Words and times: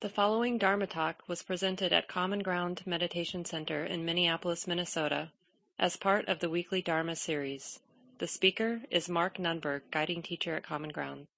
The 0.00 0.10
following 0.10 0.58
Dharma 0.58 0.86
talk 0.86 1.22
was 1.26 1.42
presented 1.42 1.90
at 1.90 2.06
Common 2.06 2.40
Ground 2.40 2.82
Meditation 2.84 3.46
Center 3.46 3.82
in 3.82 4.04
Minneapolis, 4.04 4.66
Minnesota, 4.66 5.30
as 5.78 5.96
part 5.96 6.28
of 6.28 6.40
the 6.40 6.50
weekly 6.50 6.82
Dharma 6.82 7.16
series. 7.16 7.80
The 8.18 8.26
speaker 8.26 8.82
is 8.90 9.08
Mark 9.08 9.38
Nunberg, 9.38 9.80
guiding 9.90 10.20
teacher 10.20 10.54
at 10.54 10.64
Common 10.64 10.90
Ground. 10.90 11.28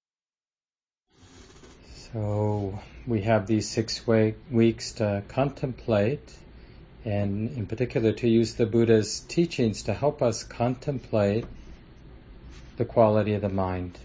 So 1.95 2.77
we 3.07 3.21
have 3.21 3.47
these 3.47 3.69
six 3.69 4.05
weeks 4.05 4.91
to 4.91 5.23
contemplate, 5.29 6.33
and 7.05 7.55
in 7.55 7.65
particular 7.65 8.11
to 8.11 8.27
use 8.27 8.55
the 8.55 8.65
Buddha's 8.65 9.21
teachings 9.21 9.81
to 9.83 9.93
help 9.93 10.21
us 10.21 10.43
contemplate 10.43 11.45
the 12.75 12.83
quality 12.83 13.33
of 13.35 13.41
the 13.41 13.47
mind 13.47 13.99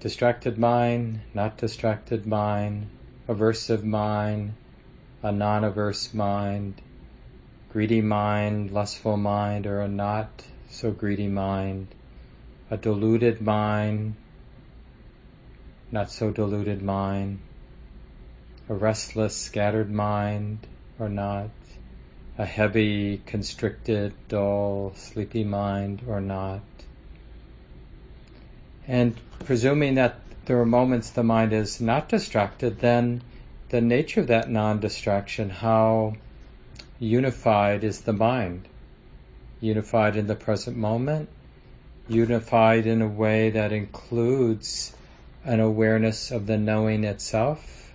distracted 0.00 0.56
mind, 0.56 1.20
not 1.34 1.56
distracted 1.56 2.24
mind, 2.24 2.86
aversive 3.28 3.82
mind, 3.82 4.54
a 5.22 5.32
non 5.32 5.64
averse 5.64 6.14
mind, 6.14 6.80
greedy 7.72 8.00
mind, 8.00 8.70
lustful 8.70 9.16
mind, 9.16 9.66
or 9.66 9.80
a 9.80 9.88
not 9.88 10.44
so 10.68 10.92
greedy 10.92 11.26
mind, 11.26 11.88
a 12.70 12.76
deluded 12.76 13.40
mind, 13.40 14.14
not 15.90 16.10
so 16.10 16.30
deluded 16.30 16.80
mind, 16.80 17.40
a 18.68 18.74
restless, 18.74 19.36
scattered 19.36 19.90
mind, 19.90 20.64
or 21.00 21.08
not, 21.08 21.50
a 22.36 22.44
heavy, 22.44 23.20
constricted, 23.26 24.12
dull, 24.28 24.92
sleepy 24.94 25.42
mind, 25.42 26.02
or 26.06 26.20
not 26.20 26.60
and 28.88 29.14
presuming 29.44 29.94
that 29.94 30.18
there 30.46 30.58
are 30.58 30.66
moments 30.66 31.10
the 31.10 31.22
mind 31.22 31.52
is 31.52 31.78
not 31.78 32.08
distracted, 32.08 32.80
then 32.80 33.22
the 33.68 33.82
nature 33.82 34.22
of 34.22 34.26
that 34.28 34.50
non 34.50 34.80
distraction, 34.80 35.50
how 35.50 36.16
unified 36.98 37.84
is 37.84 38.00
the 38.00 38.14
mind? 38.14 38.66
Unified 39.60 40.16
in 40.16 40.26
the 40.26 40.34
present 40.34 40.76
moment, 40.76 41.28
unified 42.08 42.86
in 42.86 43.02
a 43.02 43.06
way 43.06 43.50
that 43.50 43.72
includes 43.72 44.94
an 45.44 45.60
awareness 45.60 46.30
of 46.30 46.46
the 46.46 46.56
knowing 46.56 47.04
itself, 47.04 47.92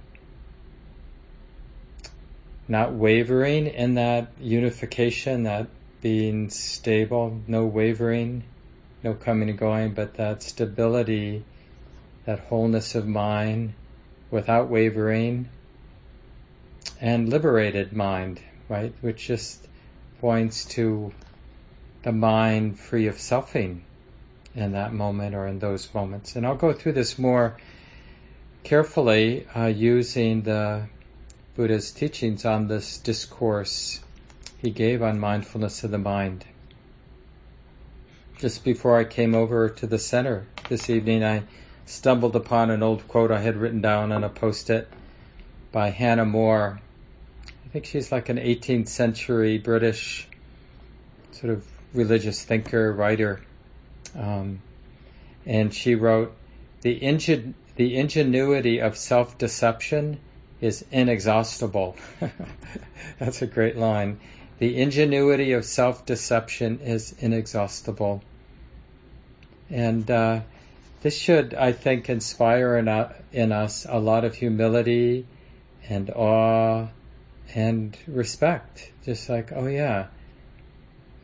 not 2.67 2.94
wavering 2.94 3.66
in 3.66 3.95
that 3.95 4.28
unification, 4.39 5.44
that 5.44 5.67
being 6.02 6.50
stable, 6.50 7.42
no 7.48 7.66
wavering 7.66 8.44
no 9.04 9.14
coming 9.14 9.50
and 9.50 9.58
going, 9.58 9.94
but 9.94 10.16
that 10.16 10.42
stability, 10.42 11.44
that 12.26 12.40
wholeness 12.40 12.96
of 12.96 13.08
mind 13.08 13.73
without 14.32 14.70
wavering, 14.70 15.50
and 17.02 17.30
liberated 17.30 17.94
mind, 17.94 18.42
right? 18.70 18.94
Which 19.02 19.28
just 19.28 19.68
points 20.20 20.66
to 20.66 21.12
the 22.04 22.12
mind 22.12 22.80
free 22.80 23.08
of 23.08 23.16
selfing 23.16 23.82
in 24.56 24.72
that 24.72 24.94
moment 24.94 25.36
or 25.36 25.48
in 25.48 25.60
those 25.60 25.94
moments. 25.94 26.36
And 26.36 26.45
I'll 26.45 26.56
go 26.56 26.73
through 26.73 26.94
this 26.94 27.20
more 27.20 27.58
carefully 28.64 29.45
uh, 29.56 29.66
using 29.66 30.44
the 30.44 30.88
Buddha's 31.56 31.92
teachings 31.92 32.45
on 32.45 32.67
this 32.67 32.98
discourse 32.98 34.00
he 34.58 34.72
gave 34.72 35.04
on 35.04 35.20
mindfulness 35.20 35.84
of 35.84 35.92
the 35.92 35.98
mind 35.98 36.45
just 38.44 38.66
before 38.66 38.99
I 38.99 39.05
came 39.05 39.36
over 39.36 39.69
to 39.69 39.88
the 39.88 39.97
center 39.97 40.45
this 40.67 40.89
evening, 40.89 41.23
I 41.23 41.44
stumbled 41.86 42.36
upon 42.36 42.72
an 42.72 42.83
old 42.83 43.08
quote 43.08 43.31
I 43.31 43.39
had 43.39 43.55
written 43.55 43.80
down 43.80 44.11
on 44.11 44.22
a 44.22 44.27
post 44.27 44.69
it 44.69 44.89
by 45.72 45.91
Hannah 45.91 46.25
More. 46.25 46.81
I 47.47 47.69
think 47.69 47.86
she's 47.86 48.11
like 48.11 48.27
an 48.27 48.36
18th 48.36 48.89
century 48.89 49.59
British 49.59 50.27
sort 51.31 51.53
of 51.53 51.66
religious 51.93 52.43
thinker, 52.43 52.92
writer. 52.92 53.39
Um, 54.14 54.59
and 55.45 55.73
she 55.73 55.95
wrote, 55.95 56.36
the, 56.82 56.95
ingen- 56.95 57.55
the 57.77 57.95
ingenuity 57.95 58.80
of 58.80 58.98
self 58.98 59.37
deception 59.37 60.20
is 60.59 60.83
inexhaustible. 60.92 61.95
That's 63.20 63.42
a 63.42 63.48
great 63.48 63.77
line. 63.77 64.20
The 64.59 64.82
ingenuity 64.82 65.53
of 65.53 65.64
self 65.64 66.05
deception 66.05 66.82
is 66.82 67.15
inexhaustible. 67.20 68.21
And 69.73 70.10
uh, 70.11 70.42
this 71.02 71.17
should, 71.17 71.56
I 71.56 71.72
think, 71.72 72.08
inspire 72.08 72.78
in, 72.78 72.88
uh, 72.88 73.11
in 73.32 73.52
us 73.52 73.88
a 73.89 73.98
lot 73.98 74.23
of 74.23 74.36
humility 74.36 75.26
and 75.89 76.11
awe 76.11 76.89
and 77.56 77.98
respect. 78.06 78.92
Just 79.04 79.28
like, 79.30 79.52
oh 79.52 79.66
yeah, 79.66 80.10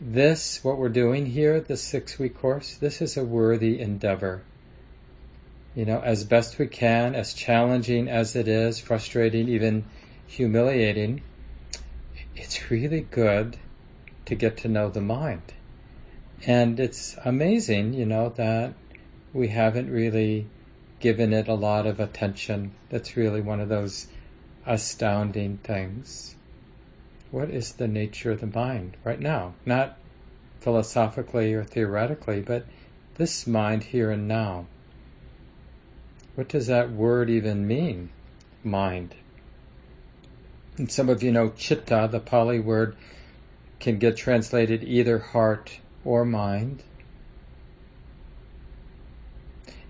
this, 0.01 0.63
what 0.63 0.79
we're 0.79 0.89
doing 0.89 1.27
here, 1.27 1.61
this 1.61 1.83
six 1.83 2.17
week 2.17 2.39
course, 2.39 2.75
this 2.75 3.03
is 3.03 3.17
a 3.17 3.23
worthy 3.23 3.79
endeavor. 3.79 4.41
You 5.75 5.85
know, 5.85 6.01
as 6.01 6.23
best 6.23 6.57
we 6.57 6.65
can, 6.65 7.13
as 7.13 7.35
challenging 7.35 8.09
as 8.09 8.35
it 8.35 8.47
is, 8.47 8.79
frustrating, 8.79 9.47
even 9.47 9.85
humiliating, 10.25 11.21
it's 12.35 12.71
really 12.71 13.01
good 13.01 13.57
to 14.25 14.33
get 14.33 14.57
to 14.57 14.67
know 14.67 14.89
the 14.89 15.01
mind. 15.01 15.53
And 16.45 16.79
it's 16.79 17.17
amazing, 17.25 17.93
you 17.93 18.05
know, 18.05 18.29
that 18.29 18.73
we 19.33 19.49
haven't 19.49 19.91
really 19.91 20.47
given 20.99 21.33
it 21.33 21.47
a 21.47 21.53
lot 21.53 21.85
of 21.85 21.99
attention. 21.99 22.71
That's 22.89 23.17
really 23.17 23.41
one 23.41 23.59
of 23.59 23.69
those 23.69 24.07
astounding 24.65 25.57
things. 25.57 26.35
What 27.31 27.49
is 27.49 27.73
the 27.73 27.87
nature 27.87 28.31
of 28.31 28.41
the 28.41 28.47
mind 28.47 28.97
right 29.03 29.19
now? 29.19 29.53
Not 29.65 29.97
philosophically 30.59 31.53
or 31.53 31.63
theoretically, 31.63 32.41
but 32.41 32.65
this 33.15 33.45
mind 33.45 33.83
here 33.83 34.11
and 34.11 34.27
now. 34.27 34.65
What 36.35 36.47
does 36.47 36.67
that 36.67 36.91
word 36.91 37.29
even 37.29 37.67
mean? 37.67 38.09
Mind. 38.63 39.15
And 40.77 40.89
some 40.89 41.09
of 41.09 41.21
you 41.21 41.31
know 41.31 41.49
chitta, 41.49 42.07
the 42.09 42.21
Pali 42.21 42.59
word, 42.59 42.95
can 43.79 43.99
get 43.99 44.15
translated 44.15 44.83
either 44.83 45.19
heart 45.19 45.79
or 46.09 46.25
mind. 46.25 46.81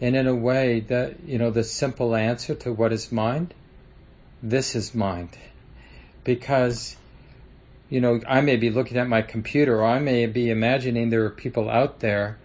And 0.02 0.18
in 0.18 0.28
a 0.28 0.36
way 0.36 0.82
that, 0.82 1.24
you 1.26 1.38
know, 1.38 1.50
the 1.50 1.64
simple 1.64 2.14
answer 2.14 2.56
to 2.56 2.74
what 2.74 2.92
is 2.92 3.10
mind, 3.10 3.54
this 4.44 4.76
is 4.76 4.94
mind. 4.94 5.38
Because, 6.26 6.98
you 7.90 8.02
know, 8.02 8.20
I 8.28 8.42
may 8.42 8.58
be 8.58 8.70
looking 8.70 8.98
at 8.98 9.08
my 9.08 9.22
computer 9.22 9.80
or 9.80 9.86
I 9.86 10.00
may 10.00 10.26
be 10.26 10.50
imagining 10.50 11.10
there 11.10 11.24
are 11.24 11.30
people 11.30 11.70
out 11.70 12.02
there 12.02 12.38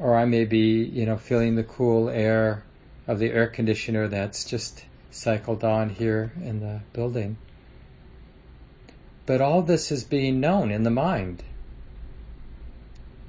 or 0.00 0.16
I 0.16 0.24
may 0.24 0.44
be, 0.44 0.82
you 0.84 1.06
know, 1.06 1.16
feeling 1.16 1.54
the 1.54 1.62
cool 1.62 2.08
air 2.08 2.64
of 3.06 3.20
the 3.20 3.30
air 3.30 3.46
conditioner 3.46 4.08
that's 4.08 4.44
just 4.44 4.84
cycled 5.12 5.62
on 5.62 5.90
here 5.90 6.32
in 6.42 6.58
the 6.58 6.80
building. 6.92 7.36
But 9.26 9.40
all 9.40 9.62
this 9.62 9.92
is 9.92 10.02
being 10.02 10.40
known 10.40 10.72
in 10.72 10.82
the 10.82 10.90
mind 10.90 11.44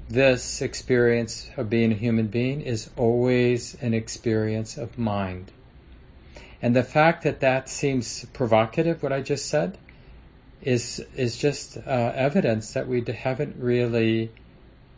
this 0.09 0.61
experience 0.61 1.49
of 1.57 1.69
being 1.69 1.91
a 1.91 1.95
human 1.95 2.27
being 2.27 2.61
is 2.61 2.89
always 2.95 3.75
an 3.81 3.93
experience 3.93 4.77
of 4.77 4.97
mind. 4.97 5.51
And 6.61 6.75
the 6.75 6.83
fact 6.83 7.23
that 7.23 7.41
that 7.41 7.69
seems 7.69 8.25
provocative, 8.33 9.03
what 9.03 9.11
I 9.11 9.21
just 9.21 9.47
said, 9.47 9.77
is 10.61 10.99
is 11.15 11.37
just 11.37 11.77
uh, 11.77 12.11
evidence 12.15 12.73
that 12.73 12.87
we 12.87 13.03
haven't 13.03 13.57
really 13.59 14.31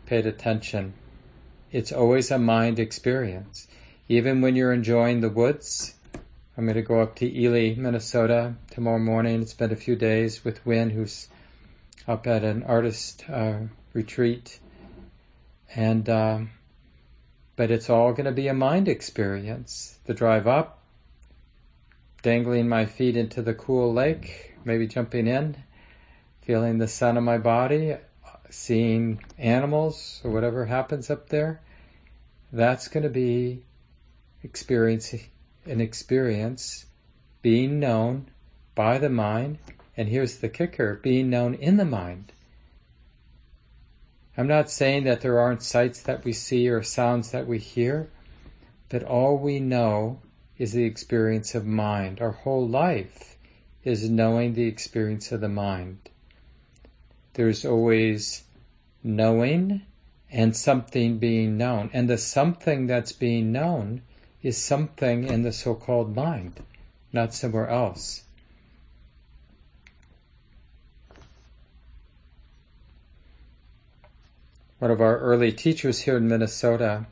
paid 0.06 0.26
attention. 0.26 0.94
It's 1.70 1.92
always 1.92 2.30
a 2.30 2.38
mind 2.38 2.78
experience. 2.78 3.68
Even 4.08 4.40
when 4.40 4.56
you're 4.56 4.72
enjoying 4.72 5.20
the 5.20 5.28
woods, 5.28 5.94
I'm 6.56 6.64
going 6.64 6.74
to 6.76 6.82
go 6.82 7.00
up 7.00 7.16
to 7.16 7.26
Ely, 7.26 7.74
Minnesota 7.76 8.54
tomorrow 8.70 8.98
morning. 8.98 9.34
And 9.36 9.48
spend 9.48 9.70
a 9.70 9.76
few 9.76 9.96
days 9.96 10.44
with 10.44 10.64
Win, 10.64 10.90
who's 10.90 11.28
up 12.08 12.26
at 12.26 12.42
an 12.42 12.62
artist 12.62 13.24
uh, 13.28 13.58
retreat 13.92 14.58
and, 15.74 16.08
um, 16.08 16.50
but 17.56 17.70
it's 17.70 17.90
all 17.90 18.12
going 18.12 18.26
to 18.26 18.32
be 18.32 18.48
a 18.48 18.54
mind 18.54 18.88
experience. 18.88 19.98
The 20.04 20.14
drive 20.14 20.46
up, 20.46 20.82
dangling 22.22 22.68
my 22.68 22.86
feet 22.86 23.16
into 23.16 23.42
the 23.42 23.54
cool 23.54 23.92
lake, 23.92 24.54
maybe 24.64 24.86
jumping 24.86 25.26
in, 25.26 25.56
feeling 26.42 26.78
the 26.78 26.88
sun 26.88 27.16
on 27.16 27.24
my 27.24 27.38
body, 27.38 27.96
seeing 28.50 29.22
animals 29.38 30.20
or 30.24 30.30
whatever 30.30 30.66
happens 30.66 31.10
up 31.10 31.28
there. 31.28 31.60
That's 32.52 32.88
going 32.88 33.04
to 33.04 33.10
be 33.10 33.62
experiencing 34.42 35.22
an 35.64 35.80
experience 35.80 36.86
being 37.42 37.78
known 37.78 38.26
by 38.74 38.98
the 38.98 39.10
mind. 39.10 39.58
And 39.96 40.08
here's 40.08 40.38
the 40.38 40.48
kicker 40.48 40.94
being 40.96 41.30
known 41.30 41.54
in 41.54 41.76
the 41.76 41.84
mind. 41.84 42.32
I'm 44.40 44.48
not 44.48 44.70
saying 44.70 45.04
that 45.04 45.20
there 45.20 45.38
aren't 45.38 45.62
sights 45.62 46.00
that 46.00 46.24
we 46.24 46.32
see 46.32 46.66
or 46.70 46.82
sounds 46.82 47.30
that 47.30 47.46
we 47.46 47.58
hear, 47.58 48.08
but 48.88 49.02
all 49.02 49.36
we 49.36 49.60
know 49.60 50.20
is 50.56 50.72
the 50.72 50.84
experience 50.84 51.54
of 51.54 51.66
mind. 51.66 52.22
Our 52.22 52.30
whole 52.30 52.66
life 52.66 53.36
is 53.84 54.08
knowing 54.08 54.54
the 54.54 54.64
experience 54.66 55.30
of 55.30 55.42
the 55.42 55.50
mind. 55.50 56.08
There's 57.34 57.66
always 57.66 58.44
knowing 59.04 59.82
and 60.30 60.56
something 60.56 61.18
being 61.18 61.58
known. 61.58 61.90
And 61.92 62.08
the 62.08 62.16
something 62.16 62.86
that's 62.86 63.12
being 63.12 63.52
known 63.52 64.00
is 64.40 64.56
something 64.56 65.24
in 65.24 65.42
the 65.42 65.52
so-called 65.52 66.16
mind, 66.16 66.62
not 67.12 67.34
somewhere 67.34 67.68
else. 67.68 68.22
One 74.80 74.90
of 74.90 75.02
our 75.02 75.18
early 75.18 75.52
teachers 75.52 76.00
here 76.00 76.16
in 76.16 76.26
Minnesota, 76.26 77.04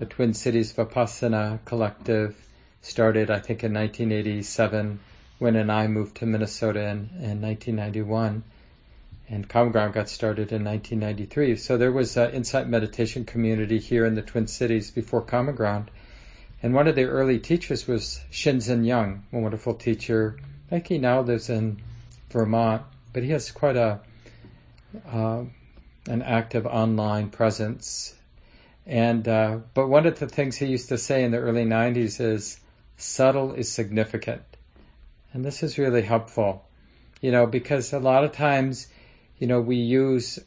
the 0.00 0.06
Twin 0.06 0.34
Cities 0.34 0.72
Vipassana 0.72 1.64
Collective, 1.64 2.36
started, 2.82 3.30
I 3.30 3.38
think, 3.38 3.62
in 3.62 3.72
1987 3.72 4.98
when 5.38 5.54
and 5.54 5.70
I 5.70 5.86
moved 5.86 6.16
to 6.16 6.26
Minnesota 6.26 6.80
in, 6.80 7.10
in 7.20 7.40
1991 7.40 8.42
and 9.28 9.48
Common 9.48 9.70
Ground 9.70 9.94
got 9.94 10.08
started 10.08 10.50
in 10.50 10.64
1993. 10.64 11.54
So 11.54 11.78
there 11.78 11.92
was 11.92 12.16
an 12.16 12.32
insight 12.32 12.68
meditation 12.68 13.24
community 13.24 13.78
here 13.78 14.04
in 14.04 14.16
the 14.16 14.22
Twin 14.22 14.48
Cities 14.48 14.90
before 14.90 15.22
Common 15.22 15.54
Ground. 15.54 15.92
And 16.60 16.74
one 16.74 16.88
of 16.88 16.96
the 16.96 17.04
early 17.04 17.38
teachers 17.38 17.86
was 17.86 18.20
Shinzen 18.32 18.84
Young, 18.84 19.22
a 19.32 19.38
wonderful 19.38 19.74
teacher. 19.74 20.40
I 20.66 20.70
think 20.70 20.88
he 20.88 20.98
now 20.98 21.20
lives 21.20 21.50
in 21.50 21.80
Vermont, 22.30 22.82
but 23.12 23.22
he 23.22 23.30
has 23.30 23.52
quite 23.52 23.76
a 23.76 24.00
uh, 25.08 25.44
an 26.06 26.22
active 26.22 26.66
online 26.66 27.30
presence. 27.30 28.14
And 28.86 29.26
uh, 29.28 29.58
but 29.74 29.88
one 29.88 30.06
of 30.06 30.18
the 30.18 30.26
things 30.26 30.56
he 30.56 30.66
used 30.66 30.88
to 30.88 30.98
say 30.98 31.22
in 31.22 31.30
the 31.30 31.38
early 31.38 31.64
90s 31.64 32.20
is 32.20 32.60
subtle 32.96 33.52
is 33.52 33.70
significant. 33.70 34.42
And 35.32 35.44
this 35.44 35.62
is 35.62 35.78
really 35.78 36.02
helpful, 36.02 36.64
you 37.20 37.30
know, 37.30 37.46
because 37.46 37.92
a 37.92 38.00
lot 38.00 38.24
of 38.24 38.32
times 38.32 38.88
you 39.40 39.46
know, 39.46 39.60
we 39.60 39.76
use 39.76 40.38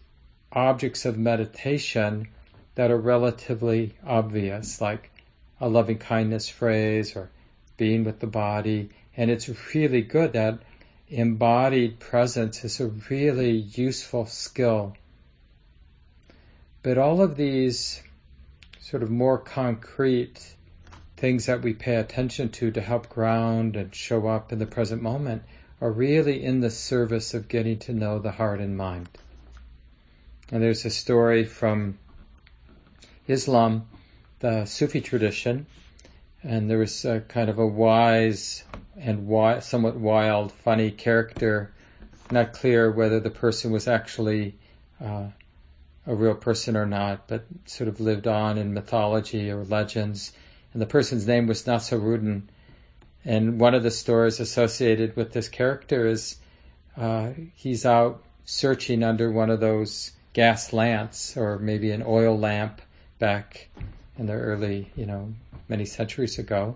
objects 0.52 1.04
of 1.04 1.18
meditation 1.18 2.28
that 2.76 2.92
are 2.92 2.98
relatively 2.98 3.94
obvious, 4.06 4.80
like 4.80 5.10
a 5.60 5.68
loving 5.68 5.98
kindness 5.98 6.48
phrase 6.48 7.16
or 7.16 7.32
being 7.76 8.04
with 8.04 8.20
the 8.20 8.28
body. 8.28 8.90
And 9.18 9.32
it's 9.32 9.50
really 9.74 10.04
good 10.04 10.34
that 10.34 10.60
embodied 11.10 12.00
presence 12.00 12.64
is 12.64 12.80
a 12.80 12.88
really 13.10 13.52
useful 13.52 14.28
skill. 14.28 14.96
But 16.83 16.97
all 16.97 17.21
of 17.21 17.38
these 17.38 18.03
sort 18.81 19.03
of 19.03 19.09
more 19.09 19.38
concrete 19.38 20.56
things 21.15 21.45
that 21.45 21.62
we 21.62 21.74
pay 21.74 21.95
attention 21.95 22.50
to 22.50 22.71
to 22.71 22.81
help 22.81 23.07
ground 23.07 23.77
and 23.77 23.95
show 23.95 24.27
up 24.27 24.51
in 24.51 24.59
the 24.59 24.65
present 24.65 25.01
moment 25.01 25.44
are 25.80 25.91
really 25.91 26.44
in 26.44 26.59
the 26.59 26.69
service 26.69 27.33
of 27.33 27.47
getting 27.47 27.80
to 27.80 27.94
know 27.94 28.19
the 28.19 28.31
heart 28.31 28.59
and 28.59 28.75
mind. 28.75 29.07
And 30.51 30.62
there's 30.62 30.83
a 30.83 30.89
story 30.89 31.45
from 31.45 31.97
Islam, 33.30 33.88
the 34.39 34.65
Sufi 34.65 35.00
tradition, 35.00 35.65
and 36.44 36.69
there 36.69 36.80
was 36.80 37.06
a 37.06 37.21
kind 37.21 37.50
of 37.50 37.57
a 37.57 37.65
wise 37.65 38.65
and 38.97 39.25
wild, 39.25 39.63
somewhat 39.63 39.95
wild, 39.95 40.51
funny 40.51 40.91
character. 40.91 41.71
Not 42.30 42.51
clear 42.51 42.91
whether 42.91 43.21
the 43.21 43.30
person 43.30 43.71
was 43.71 43.88
actually 43.88 44.56
uh, 45.01 45.27
a 46.06 46.16
real 46.16 46.36
person 46.36 46.76
or 46.76 46.86
not, 46.86 47.28
but 47.28 47.46
sort 47.66 47.88
of 47.88 48.00
lived 48.00 48.28
on 48.28 48.58
in 48.58 48.74
mythology 48.74 49.50
or 49.50 49.64
legends. 49.64 50.34
And 50.74 50.82
the 50.82 50.88
person's 50.88 51.28
name 51.28 51.48
was 51.48 51.64
Nasruddin, 51.64 52.44
and 53.24 53.60
one 53.60 53.74
of 53.74 53.84
the 53.84 53.92
stories 53.92 54.40
associated 54.40 55.16
with 55.16 55.32
this 55.32 55.48
character 55.48 56.06
is 56.08 56.38
uh, 56.98 57.32
he's 57.56 57.86
out 57.86 58.24
searching 58.46 59.04
under 59.04 59.32
one 59.32 59.50
of 59.50 59.62
those 59.62 60.12
gas 60.34 60.74
lamps 60.74 61.38
or 61.38 61.58
maybe 61.58 61.92
an 61.92 62.04
oil 62.06 62.38
lamp 62.38 62.82
back 63.20 63.70
in 64.18 64.26
the 64.26 64.34
early, 64.34 64.92
you 64.96 65.06
know, 65.06 65.34
many 65.70 65.86
centuries 65.86 66.38
ago, 66.38 66.76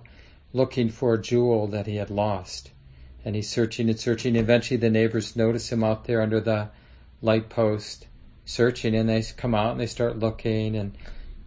looking 0.54 0.90
for 0.90 1.14
a 1.14 1.22
jewel 1.22 1.68
that 1.68 1.86
he 1.86 1.98
had 1.98 2.10
lost. 2.10 2.72
And 3.26 3.36
he's 3.36 3.50
searching 3.50 3.90
and 3.90 4.00
searching. 4.00 4.38
Eventually, 4.38 4.78
the 4.78 4.90
neighbors 4.90 5.36
notice 5.36 5.70
him 5.70 5.84
out 5.84 6.06
there 6.06 6.22
under 6.22 6.40
the 6.40 6.70
light 7.22 7.50
post 7.50 8.07
searching, 8.48 8.96
and 8.96 9.08
they 9.08 9.22
come 9.38 9.54
out 9.54 9.74
and 9.74 9.80
they 9.80 9.86
start 9.86 10.18
looking. 10.18 10.76
And 10.76 10.98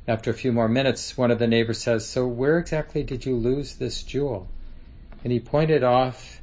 after 0.06 0.30
a 0.30 0.34
few 0.34 0.52
more 0.52 0.68
minutes, 0.68 1.18
one 1.18 1.32
of 1.32 1.40
the 1.40 1.48
neighbors 1.48 1.82
says, 1.82 2.06
So, 2.06 2.28
where 2.28 2.58
exactly 2.58 3.02
did 3.02 3.26
you 3.26 3.34
lose 3.34 3.74
this 3.74 4.04
jewel? 4.04 4.48
and 5.22 5.32
he 5.32 5.40
pointed 5.40 5.82
off 5.82 6.40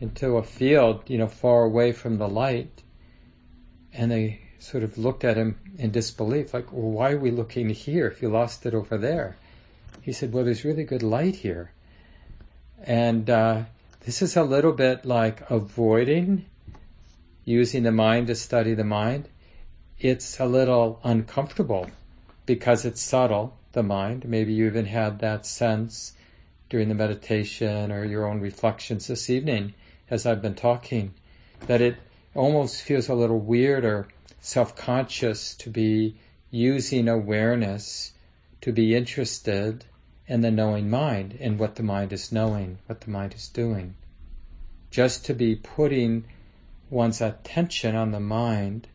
into 0.00 0.36
a 0.36 0.42
field, 0.42 1.02
you 1.08 1.18
know, 1.18 1.26
far 1.26 1.64
away 1.64 1.92
from 1.92 2.18
the 2.18 2.28
light. 2.28 2.82
And 3.92 4.10
they 4.10 4.40
sort 4.58 4.82
of 4.82 4.98
looked 4.98 5.24
at 5.24 5.36
him 5.36 5.58
in 5.78 5.90
disbelief, 5.90 6.54
like, 6.54 6.72
well, 6.72 6.90
why 6.90 7.12
are 7.12 7.18
we 7.18 7.30
looking 7.30 7.68
here 7.70 8.06
if 8.06 8.22
you 8.22 8.28
lost 8.28 8.66
it 8.66 8.74
over 8.74 8.98
there? 8.98 9.36
He 10.02 10.12
said, 10.12 10.32
well, 10.32 10.44
there's 10.44 10.64
really 10.64 10.84
good 10.84 11.02
light 11.02 11.36
here. 11.36 11.72
And 12.82 13.28
uh, 13.28 13.64
this 14.00 14.22
is 14.22 14.36
a 14.36 14.42
little 14.42 14.72
bit 14.72 15.04
like 15.04 15.50
avoiding 15.50 16.46
using 17.44 17.82
the 17.82 17.92
mind 17.92 18.28
to 18.28 18.34
study 18.34 18.74
the 18.74 18.84
mind. 18.84 19.28
It's 20.00 20.40
a 20.40 20.46
little 20.46 20.98
uncomfortable 21.04 21.90
because 22.46 22.86
it's 22.86 23.02
subtle, 23.02 23.58
the 23.72 23.82
mind. 23.82 24.24
Maybe 24.24 24.54
you 24.54 24.66
even 24.66 24.86
had 24.86 25.18
that 25.18 25.44
sense 25.44 26.14
during 26.70 26.88
the 26.88 26.94
meditation 26.94 27.92
or 27.92 28.06
your 28.06 28.26
own 28.26 28.40
reflections 28.40 29.08
this 29.08 29.28
evening 29.28 29.74
as 30.08 30.24
I've 30.24 30.40
been 30.40 30.54
talking, 30.54 31.12
that 31.66 31.82
it 31.82 31.96
almost 32.34 32.80
feels 32.80 33.10
a 33.10 33.14
little 33.14 33.40
weird 33.40 33.84
or 33.84 34.08
self-conscious 34.40 35.54
to 35.56 35.68
be 35.68 36.16
using 36.50 37.06
awareness 37.06 38.14
to 38.62 38.72
be 38.72 38.94
interested 38.94 39.84
in 40.26 40.40
the 40.40 40.50
knowing 40.50 40.88
mind 40.88 41.36
and 41.38 41.58
what 41.58 41.74
the 41.74 41.82
mind 41.82 42.14
is 42.14 42.32
knowing, 42.32 42.78
what 42.86 43.02
the 43.02 43.10
mind 43.10 43.34
is 43.34 43.48
doing. 43.48 43.94
Just 44.90 45.26
to 45.26 45.34
be 45.34 45.56
putting 45.56 46.24
one's 46.88 47.20
attention 47.20 47.94
on 47.94 48.12
the 48.12 48.20
mind 48.20 48.88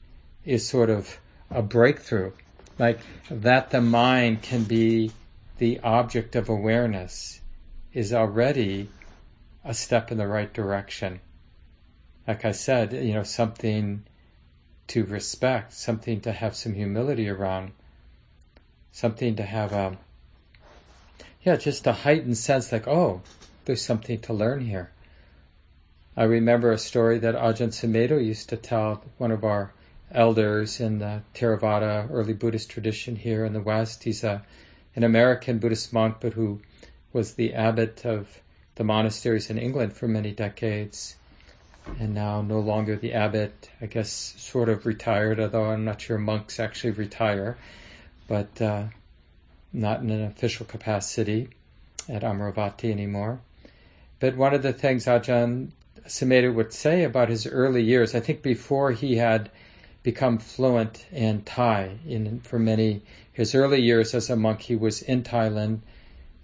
is 0.45 0.67
sort 0.67 0.89
of 0.89 1.19
a 1.49 1.61
breakthrough. 1.61 2.31
Like 2.77 2.99
that 3.29 3.71
the 3.71 3.81
mind 3.81 4.41
can 4.41 4.63
be 4.63 5.11
the 5.57 5.79
object 5.79 6.35
of 6.35 6.49
awareness 6.49 7.39
is 7.93 8.13
already 8.13 8.89
a 9.63 9.73
step 9.73 10.11
in 10.11 10.17
the 10.17 10.27
right 10.27 10.53
direction. 10.53 11.21
Like 12.27 12.43
I 12.43 12.51
said, 12.51 12.93
you 12.93 13.13
know, 13.13 13.23
something 13.23 14.03
to 14.87 15.05
respect, 15.05 15.73
something 15.73 16.21
to 16.21 16.31
have 16.31 16.55
some 16.55 16.73
humility 16.73 17.29
around, 17.29 17.71
something 18.91 19.35
to 19.37 19.43
have 19.43 19.71
a, 19.71 19.97
yeah, 21.43 21.55
just 21.55 21.87
a 21.87 21.93
heightened 21.93 22.37
sense 22.37 22.71
like, 22.71 22.87
oh, 22.87 23.21
there's 23.65 23.83
something 23.83 24.19
to 24.21 24.33
learn 24.33 24.59
here. 24.59 24.91
I 26.17 26.23
remember 26.23 26.71
a 26.71 26.77
story 26.77 27.19
that 27.19 27.35
Ajahn 27.35 27.69
Sumedho 27.69 28.23
used 28.23 28.49
to 28.49 28.57
tell 28.57 29.03
one 29.17 29.31
of 29.31 29.43
our 29.43 29.73
elders 30.11 30.79
in 30.79 30.99
the 30.99 31.21
Theravada 31.33 32.07
early 32.11 32.33
Buddhist 32.33 32.69
tradition 32.69 33.15
here 33.15 33.45
in 33.45 33.53
the 33.53 33.61
West. 33.61 34.03
He's 34.03 34.23
a, 34.23 34.43
an 34.95 35.03
American 35.03 35.59
Buddhist 35.59 35.91
monk, 35.93 36.17
but 36.19 36.33
who 36.33 36.61
was 37.13 37.33
the 37.33 37.53
abbot 37.53 38.05
of 38.05 38.41
the 38.75 38.83
monasteries 38.83 39.49
in 39.49 39.57
England 39.57 39.93
for 39.93 40.07
many 40.07 40.31
decades, 40.31 41.15
and 41.99 42.13
now 42.13 42.41
no 42.41 42.59
longer 42.59 42.95
the 42.95 43.13
abbot. 43.13 43.69
I 43.81 43.85
guess 43.85 44.09
sort 44.37 44.69
of 44.69 44.85
retired, 44.85 45.39
although 45.39 45.65
I'm 45.65 45.85
not 45.85 46.01
sure 46.01 46.17
monks 46.17 46.59
actually 46.59 46.91
retire, 46.91 47.57
but 48.27 48.61
uh, 48.61 48.85
not 49.71 50.01
in 50.01 50.09
an 50.09 50.23
official 50.23 50.65
capacity 50.65 51.49
at 52.09 52.23
Amaravati 52.23 52.91
anymore. 52.91 53.39
But 54.19 54.37
one 54.37 54.53
of 54.53 54.61
the 54.61 54.73
things 54.73 55.05
Ajahn 55.05 55.69
Sumedho 56.07 56.53
would 56.53 56.73
say 56.73 57.03
about 57.03 57.29
his 57.29 57.47
early 57.47 57.83
years, 57.83 58.13
I 58.15 58.19
think 58.19 58.41
before 58.41 58.91
he 58.91 59.15
had 59.17 59.49
become 60.05 60.37
fluent 60.37 61.03
in 61.11 61.41
Thai, 61.41 61.97
in 62.07 62.39
for 62.41 62.59
many 62.59 63.01
his 63.33 63.55
early 63.55 63.81
years 63.81 64.13
as 64.13 64.29
a 64.29 64.35
monk, 64.35 64.61
he 64.61 64.75
was 64.75 65.01
in 65.01 65.23
Thailand 65.23 65.79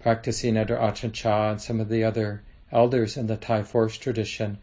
practicing 0.00 0.56
under 0.56 0.76
Ajahn 0.76 1.12
Chah 1.12 1.52
and 1.52 1.60
some 1.62 1.78
of 1.78 1.88
the 1.88 2.02
other 2.02 2.42
elders 2.72 3.16
in 3.16 3.28
the 3.28 3.36
Thai 3.36 3.62
forest 3.62 4.02
tradition. 4.02 4.58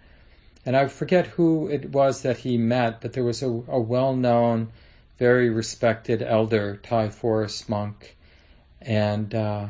And 0.66 0.76
I 0.76 0.88
forget 0.88 1.28
who 1.28 1.70
it 1.70 1.92
was 1.92 2.24
that 2.24 2.40
he 2.40 2.58
met, 2.58 3.00
but 3.00 3.14
there 3.14 3.24
was 3.24 3.42
a, 3.42 3.48
a 3.48 3.80
well-known, 3.80 4.70
very 5.18 5.50
respected 5.50 6.22
elder, 6.22 6.76
Thai 6.84 7.08
forest 7.08 7.70
monk. 7.70 8.18
And 8.82 9.34
uh, 9.34 9.68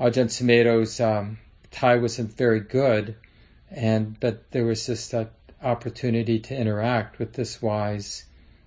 Ajahn 0.00 0.30
Sumedho's 0.30 0.98
um, 1.00 1.38
Thai 1.70 1.98
wasn't 1.98 2.36
very 2.36 2.60
good, 2.60 3.14
and 3.70 4.18
but 4.18 4.50
there 4.50 4.64
was 4.64 4.84
just 4.86 5.12
that 5.12 5.30
opportunity 5.62 6.38
to 6.38 6.56
interact 6.56 7.18
with 7.18 7.34
this 7.34 7.60
wise 7.60 8.24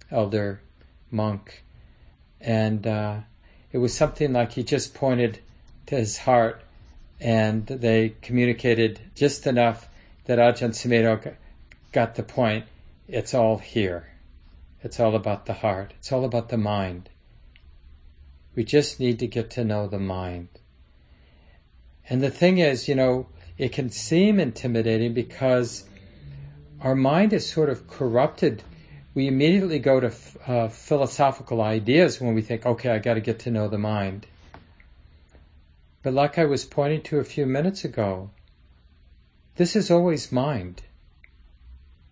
elder 0.09 0.61
monk. 1.09 1.63
And 2.39 2.85
uh, 2.85 3.19
it 3.71 3.77
was 3.77 3.93
something 3.93 4.33
like 4.33 4.53
he 4.53 4.63
just 4.63 4.93
pointed 4.93 5.39
to 5.87 5.95
his 5.95 6.17
heart 6.17 6.63
and 7.19 7.67
they 7.67 8.15
communicated 8.21 8.99
just 9.15 9.45
enough 9.45 9.87
that 10.25 10.39
Ajahn 10.39 10.71
Sumedho 10.71 11.35
got 11.91 12.15
the 12.15 12.23
point. 12.23 12.65
It's 13.07 13.33
all 13.33 13.59
here. 13.59 14.07
It's 14.83 14.99
all 14.99 15.15
about 15.15 15.45
the 15.45 15.53
heart. 15.53 15.93
It's 15.99 16.11
all 16.11 16.25
about 16.25 16.49
the 16.49 16.57
mind. 16.57 17.09
We 18.55 18.63
just 18.63 18.99
need 18.99 19.19
to 19.19 19.27
get 19.27 19.51
to 19.51 19.63
know 19.63 19.87
the 19.87 19.99
mind. 19.99 20.47
And 22.09 22.21
the 22.21 22.31
thing 22.31 22.57
is, 22.57 22.87
you 22.87 22.95
know, 22.95 23.27
it 23.57 23.71
can 23.71 23.89
seem 23.89 24.39
intimidating 24.39 25.13
because 25.13 25.85
our 26.81 26.95
mind 26.95 27.33
is 27.33 27.49
sort 27.49 27.69
of 27.69 27.87
corrupted. 27.87 28.63
We 29.13 29.27
immediately 29.27 29.79
go 29.79 29.99
to 29.99 30.11
uh, 30.47 30.67
philosophical 30.69 31.61
ideas 31.61 32.19
when 32.19 32.33
we 32.33 32.41
think, 32.41 32.65
okay, 32.65 32.89
I 32.89 32.99
got 32.99 33.15
to 33.15 33.21
get 33.21 33.39
to 33.39 33.51
know 33.51 33.67
the 33.67 33.77
mind. 33.77 34.25
But 36.03 36.13
like 36.13 36.39
I 36.39 36.45
was 36.45 36.65
pointing 36.65 37.03
to 37.03 37.19
a 37.19 37.23
few 37.23 37.45
minutes 37.45 37.85
ago, 37.85 38.31
this 39.55 39.75
is 39.75 39.91
always 39.91 40.31
mind. 40.31 40.81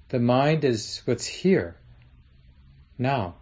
The 0.09 0.19
mind 0.19 0.63
is 0.63 1.01
what's 1.05 1.25
here, 1.25 1.75
now. 2.97 3.35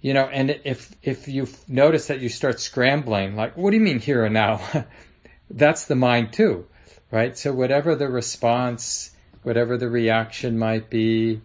You 0.00 0.14
know, 0.14 0.26
and 0.26 0.60
if 0.64 0.94
if 1.02 1.28
you 1.28 1.48
notice 1.66 2.06
that 2.06 2.20
you 2.20 2.28
start 2.28 2.60
scrambling, 2.60 3.36
like, 3.36 3.56
what 3.56 3.70
do 3.70 3.76
you 3.76 3.82
mean 3.82 3.98
here 3.98 4.24
and 4.24 4.34
now? 4.34 4.60
That's 5.50 5.86
the 5.86 5.96
mind 5.96 6.32
too, 6.32 6.66
right? 7.10 7.36
So 7.36 7.52
whatever 7.52 7.94
the 7.94 8.08
response, 8.08 9.14
whatever 9.42 9.76
the 9.76 9.88
reaction 9.88 10.58
might 10.58 10.90
be, 10.90 11.40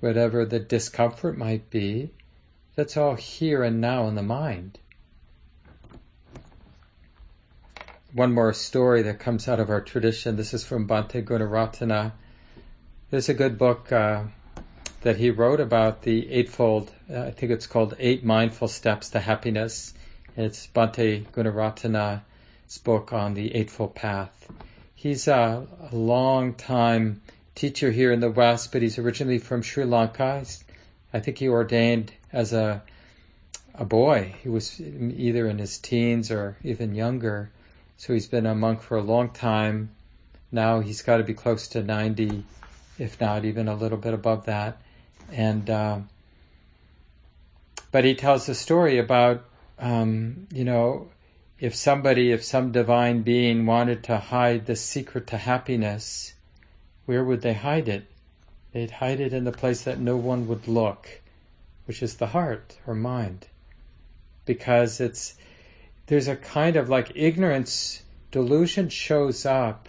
whatever 0.00 0.44
the 0.44 0.60
discomfort 0.60 1.36
might 1.36 1.70
be, 1.70 2.10
that's 2.76 2.96
all 2.96 3.16
here 3.16 3.64
and 3.64 3.80
now 3.80 4.06
in 4.06 4.14
the 4.14 4.22
mind. 4.22 4.78
One 8.12 8.32
more 8.32 8.52
story 8.52 9.02
that 9.02 9.18
comes 9.18 9.48
out 9.48 9.60
of 9.60 9.68
our 9.68 9.80
tradition. 9.80 10.36
This 10.36 10.54
is 10.54 10.64
from 10.64 10.86
Bhante 10.86 11.24
Gunaratana. 11.24 12.12
There's 13.10 13.28
a 13.28 13.34
good 13.34 13.58
book 13.58 13.90
uh, 13.90 14.24
that 15.02 15.16
he 15.16 15.30
wrote 15.30 15.60
about 15.60 16.02
the 16.02 16.30
Eightfold, 16.30 16.90
uh, 17.12 17.20
I 17.20 17.30
think 17.32 17.52
it's 17.52 17.66
called 17.66 17.96
Eight 17.98 18.24
Mindful 18.24 18.68
Steps 18.68 19.10
to 19.10 19.20
Happiness. 19.20 19.92
It's 20.36 20.66
Bhante 20.68 21.26
Gunaratana's 21.32 22.78
book 22.84 23.12
on 23.12 23.34
the 23.34 23.54
Eightfold 23.54 23.94
Path. 23.94 24.50
He's 24.98 25.28
a, 25.28 25.64
a 25.92 25.94
long 25.94 26.54
time 26.54 27.22
teacher 27.54 27.92
here 27.92 28.10
in 28.10 28.18
the 28.18 28.32
West, 28.32 28.72
but 28.72 28.82
he's 28.82 28.98
originally 28.98 29.38
from 29.38 29.62
Sri 29.62 29.84
Lanka. 29.84 30.40
He's, 30.40 30.64
I 31.12 31.20
think 31.20 31.38
he 31.38 31.48
ordained 31.48 32.10
as 32.32 32.52
a 32.52 32.82
a 33.76 33.84
boy. 33.84 34.34
He 34.42 34.48
was 34.48 34.80
either 34.80 35.46
in 35.46 35.58
his 35.58 35.78
teens 35.78 36.32
or 36.32 36.56
even 36.64 36.96
younger. 36.96 37.52
So 37.96 38.12
he's 38.12 38.26
been 38.26 38.44
a 38.44 38.56
monk 38.56 38.82
for 38.82 38.96
a 38.96 39.02
long 39.02 39.30
time. 39.30 39.90
Now 40.50 40.80
he's 40.80 41.02
got 41.02 41.18
to 41.18 41.22
be 41.22 41.32
close 41.32 41.68
to 41.68 41.82
90, 41.84 42.42
if 42.98 43.20
not 43.20 43.44
even 43.44 43.68
a 43.68 43.76
little 43.76 43.98
bit 43.98 44.14
above 44.14 44.46
that. 44.46 44.82
And 45.30 45.70
uh, 45.70 46.00
but 47.92 48.04
he 48.04 48.16
tells 48.16 48.48
a 48.48 48.54
story 48.56 48.98
about 48.98 49.44
um, 49.78 50.48
you 50.52 50.64
know 50.64 51.08
if 51.60 51.74
somebody, 51.74 52.30
if 52.30 52.44
some 52.44 52.70
divine 52.70 53.22
being 53.22 53.66
wanted 53.66 54.04
to 54.04 54.16
hide 54.16 54.66
the 54.66 54.76
secret 54.76 55.26
to 55.26 55.36
happiness, 55.36 56.34
where 57.04 57.24
would 57.24 57.42
they 57.42 57.54
hide 57.54 57.88
it? 57.88 58.04
They'd 58.72 58.92
hide 58.92 59.18
it 59.18 59.32
in 59.32 59.44
the 59.44 59.52
place 59.52 59.82
that 59.82 59.98
no 59.98 60.16
one 60.16 60.46
would 60.46 60.68
look, 60.68 61.20
which 61.86 62.02
is 62.02 62.16
the 62.16 62.28
heart 62.28 62.76
or 62.86 62.94
mind, 62.94 63.48
because 64.44 65.00
it's 65.00 65.34
there's 66.06 66.28
a 66.28 66.36
kind 66.36 66.76
of 66.76 66.88
like 66.88 67.12
ignorance 67.14 68.02
delusion 68.30 68.88
shows 68.88 69.44
up. 69.44 69.88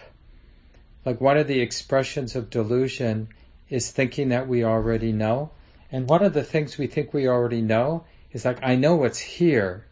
Like 1.04 1.20
one 1.20 1.38
of 1.38 1.46
the 1.46 1.60
expressions 1.60 2.34
of 2.34 2.50
delusion 2.50 3.28
is 3.68 3.90
thinking 3.90 4.30
that 4.30 4.48
we 4.48 4.64
already 4.64 5.12
know. 5.12 5.50
And 5.92 6.08
one 6.08 6.22
of 6.22 6.34
the 6.34 6.44
things 6.44 6.76
we 6.76 6.88
think 6.88 7.14
we 7.14 7.28
already 7.28 7.62
know 7.62 8.04
is 8.32 8.44
like, 8.44 8.58
I 8.62 8.74
know 8.74 8.96
what's 8.96 9.18
here. 9.18 9.86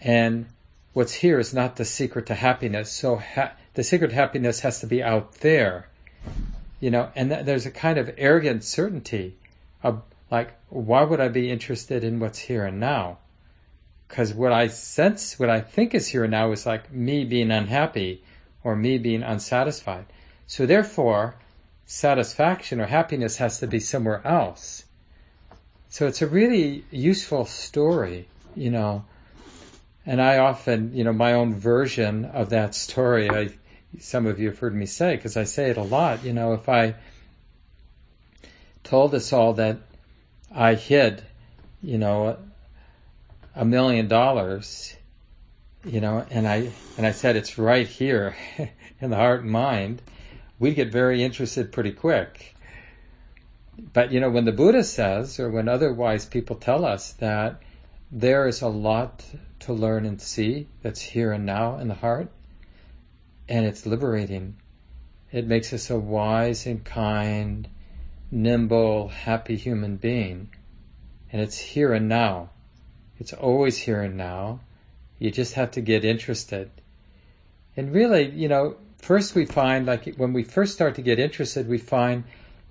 And 0.00 0.46
what's 0.92 1.12
here 1.12 1.38
is 1.38 1.54
not 1.54 1.76
the 1.76 1.84
secret 1.84 2.26
to 2.26 2.34
happiness. 2.34 2.90
So 2.90 3.16
ha- 3.16 3.52
the 3.74 3.84
secret 3.84 4.12
happiness 4.12 4.60
has 4.60 4.80
to 4.80 4.86
be 4.86 5.02
out 5.02 5.34
there. 5.36 5.88
You 6.80 6.90
know, 6.90 7.10
and 7.14 7.30
th- 7.30 7.44
there's 7.44 7.66
a 7.66 7.70
kind 7.70 7.98
of 7.98 8.14
arrogant 8.16 8.64
certainty 8.64 9.36
of 9.82 10.02
like, 10.30 10.54
why 10.68 11.02
would 11.02 11.20
I 11.20 11.28
be 11.28 11.50
interested 11.50 12.04
in 12.04 12.20
what's 12.20 12.38
here 12.38 12.64
and 12.64 12.80
now? 12.80 13.18
Because 14.08 14.34
what 14.34 14.52
I 14.52 14.66
sense, 14.66 15.38
what 15.38 15.50
I 15.50 15.60
think 15.60 15.94
is 15.94 16.08
here 16.08 16.24
and 16.24 16.32
now 16.32 16.50
is 16.52 16.66
like 16.66 16.92
me 16.92 17.24
being 17.24 17.50
unhappy 17.50 18.22
or 18.64 18.74
me 18.74 18.98
being 18.98 19.22
unsatisfied. 19.22 20.06
So 20.46 20.66
therefore, 20.66 21.36
satisfaction 21.86 22.80
or 22.80 22.86
happiness 22.86 23.36
has 23.36 23.58
to 23.60 23.66
be 23.66 23.80
somewhere 23.80 24.20
else. 24.26 24.84
So 25.88 26.06
it's 26.06 26.22
a 26.22 26.26
really 26.26 26.84
useful 26.90 27.44
story, 27.44 28.28
you 28.54 28.70
know. 28.70 29.04
And 30.06 30.20
I 30.20 30.38
often, 30.38 30.94
you 30.94 31.04
know, 31.04 31.12
my 31.12 31.34
own 31.34 31.54
version 31.54 32.24
of 32.24 32.50
that 32.50 32.74
story, 32.74 33.30
I, 33.30 33.50
some 33.98 34.26
of 34.26 34.38
you 34.38 34.48
have 34.48 34.58
heard 34.58 34.74
me 34.74 34.86
say, 34.86 35.16
because 35.16 35.36
I 35.36 35.44
say 35.44 35.70
it 35.70 35.76
a 35.76 35.82
lot, 35.82 36.24
you 36.24 36.32
know, 36.32 36.54
if 36.54 36.68
I 36.68 36.94
told 38.82 39.14
us 39.14 39.32
all 39.32 39.52
that 39.54 39.78
I 40.54 40.74
hid, 40.74 41.22
you 41.82 41.98
know, 41.98 42.38
a 43.54 43.64
million 43.64 44.08
dollars, 44.08 44.96
you 45.84 46.00
know, 46.00 46.24
and 46.30 46.48
I, 46.48 46.70
and 46.96 47.06
I 47.06 47.12
said 47.12 47.36
it's 47.36 47.58
right 47.58 47.86
here 47.86 48.36
in 49.00 49.10
the 49.10 49.16
heart 49.16 49.42
and 49.42 49.50
mind, 49.50 50.02
we'd 50.58 50.74
get 50.74 50.92
very 50.92 51.22
interested 51.22 51.72
pretty 51.72 51.92
quick. 51.92 52.54
But 53.92 54.12
you 54.12 54.20
know, 54.20 54.30
when 54.30 54.44
the 54.44 54.52
Buddha 54.52 54.84
says, 54.84 55.40
or 55.40 55.50
when 55.50 55.68
other 55.68 55.92
wise 55.92 56.26
people 56.26 56.56
tell 56.56 56.84
us 56.84 57.12
that 57.14 57.60
there 58.12 58.46
is 58.46 58.60
a 58.60 58.68
lot 58.68 59.24
to 59.60 59.72
learn 59.72 60.04
and 60.04 60.20
see 60.20 60.68
that's 60.82 61.00
here 61.00 61.32
and 61.32 61.46
now 61.46 61.78
in 61.78 61.88
the 61.88 61.94
heart, 61.94 62.30
and 63.48 63.66
it's 63.66 63.86
liberating. 63.86 64.56
It 65.32 65.46
makes 65.46 65.72
us 65.72 65.90
a 65.90 65.98
wise 65.98 66.66
and 66.66 66.84
kind, 66.84 67.68
nimble, 68.30 69.08
happy 69.08 69.56
human 69.56 69.96
being. 69.96 70.50
And 71.32 71.40
it's 71.40 71.58
here 71.58 71.92
and 71.92 72.08
now. 72.08 72.50
It's 73.18 73.32
always 73.32 73.78
here 73.78 74.02
and 74.02 74.16
now. 74.16 74.60
You 75.18 75.30
just 75.30 75.54
have 75.54 75.70
to 75.72 75.80
get 75.80 76.04
interested. 76.04 76.70
And 77.76 77.94
really, 77.94 78.30
you 78.30 78.48
know, 78.48 78.76
first 78.98 79.34
we 79.34 79.46
find, 79.46 79.86
like 79.86 80.16
when 80.16 80.32
we 80.32 80.42
first 80.42 80.72
start 80.72 80.94
to 80.96 81.02
get 81.02 81.18
interested, 81.18 81.68
we 81.68 81.78
find, 81.78 82.24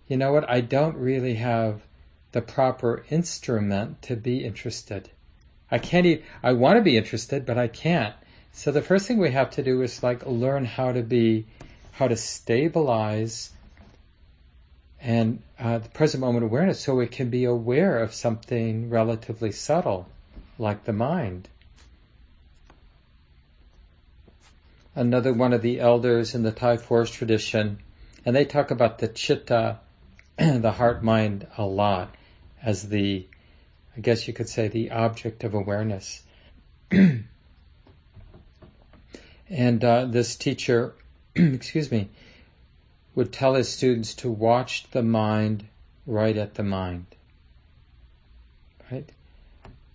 you 0.07 0.17
know 0.17 0.33
what, 0.33 0.49
I 0.49 0.61
don't 0.61 0.97
really 0.97 1.35
have 1.35 1.83
the 2.31 2.41
proper 2.41 3.05
instrument 3.09 4.01
to 4.03 4.15
be 4.15 4.43
interested. 4.43 5.11
I 5.71 5.77
can't 5.77 6.05
even, 6.05 6.23
I 6.41 6.53
want 6.53 6.77
to 6.77 6.81
be 6.81 6.97
interested, 6.97 7.45
but 7.45 7.57
I 7.57 7.67
can't. 7.67 8.15
So 8.51 8.71
the 8.71 8.81
first 8.81 9.07
thing 9.07 9.17
we 9.17 9.31
have 9.31 9.51
to 9.51 9.63
do 9.63 9.81
is 9.81 10.03
like 10.03 10.25
learn 10.25 10.65
how 10.65 10.91
to 10.91 11.01
be, 11.01 11.45
how 11.93 12.07
to 12.07 12.15
stabilize 12.15 13.51
and 15.01 15.41
uh, 15.57 15.77
the 15.77 15.89
present 15.89 16.21
moment 16.21 16.43
awareness 16.43 16.81
so 16.81 16.99
it 16.99 17.11
can 17.11 17.29
be 17.29 17.45
aware 17.45 17.99
of 17.99 18.13
something 18.13 18.89
relatively 18.89 19.51
subtle 19.51 20.09
like 20.57 20.83
the 20.83 20.93
mind. 20.93 21.47
another 24.99 25.31
one 25.31 25.53
of 25.53 25.61
the 25.61 25.79
elders 25.79 26.35
in 26.35 26.43
the 26.43 26.51
Thai 26.51 26.75
forest 26.75 27.13
tradition, 27.13 27.79
and 28.25 28.35
they 28.35 28.43
talk 28.43 28.69
about 28.69 28.99
the 28.99 29.07
chitta, 29.07 29.79
the 30.37 30.73
heart 30.73 31.01
mind, 31.01 31.47
a 31.57 31.65
lot 31.65 32.13
as 32.61 32.89
the, 32.89 33.25
I 33.99 34.01
guess 34.01 34.29
you 34.29 34.33
could 34.33 34.47
say, 34.47 34.69
the 34.69 34.91
object 34.91 35.43
of 35.43 35.53
awareness. 35.53 36.23
and 36.89 37.27
uh, 39.83 40.05
this 40.05 40.37
teacher, 40.37 40.93
excuse 41.35 41.91
me, 41.91 42.07
would 43.13 43.33
tell 43.33 43.55
his 43.55 43.67
students 43.67 44.13
to 44.13 44.29
watch 44.29 44.89
the 44.91 45.03
mind 45.03 45.65
right 46.07 46.37
at 46.37 46.53
the 46.53 46.63
mind. 46.63 47.07
Right? 48.89 49.11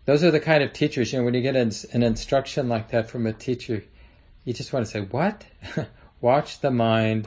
Those 0.05 0.23
are 0.23 0.31
the 0.31 0.39
kind 0.39 0.63
of 0.63 0.75
teachers, 0.75 1.11
you 1.11 1.21
know, 1.21 1.25
when 1.25 1.33
you 1.33 1.41
get 1.41 1.57
an, 1.57 1.73
an 1.95 2.03
instruction 2.03 2.69
like 2.69 2.91
that 2.91 3.09
from 3.09 3.27
a 3.27 3.33
teacher, 3.33 3.83
you 4.45 4.53
just 4.53 4.71
want 4.71 4.85
to 4.85 4.93
say, 4.93 5.01
what? 5.01 5.47
Watch 6.21 6.61
the 6.61 6.71
mind 6.71 7.27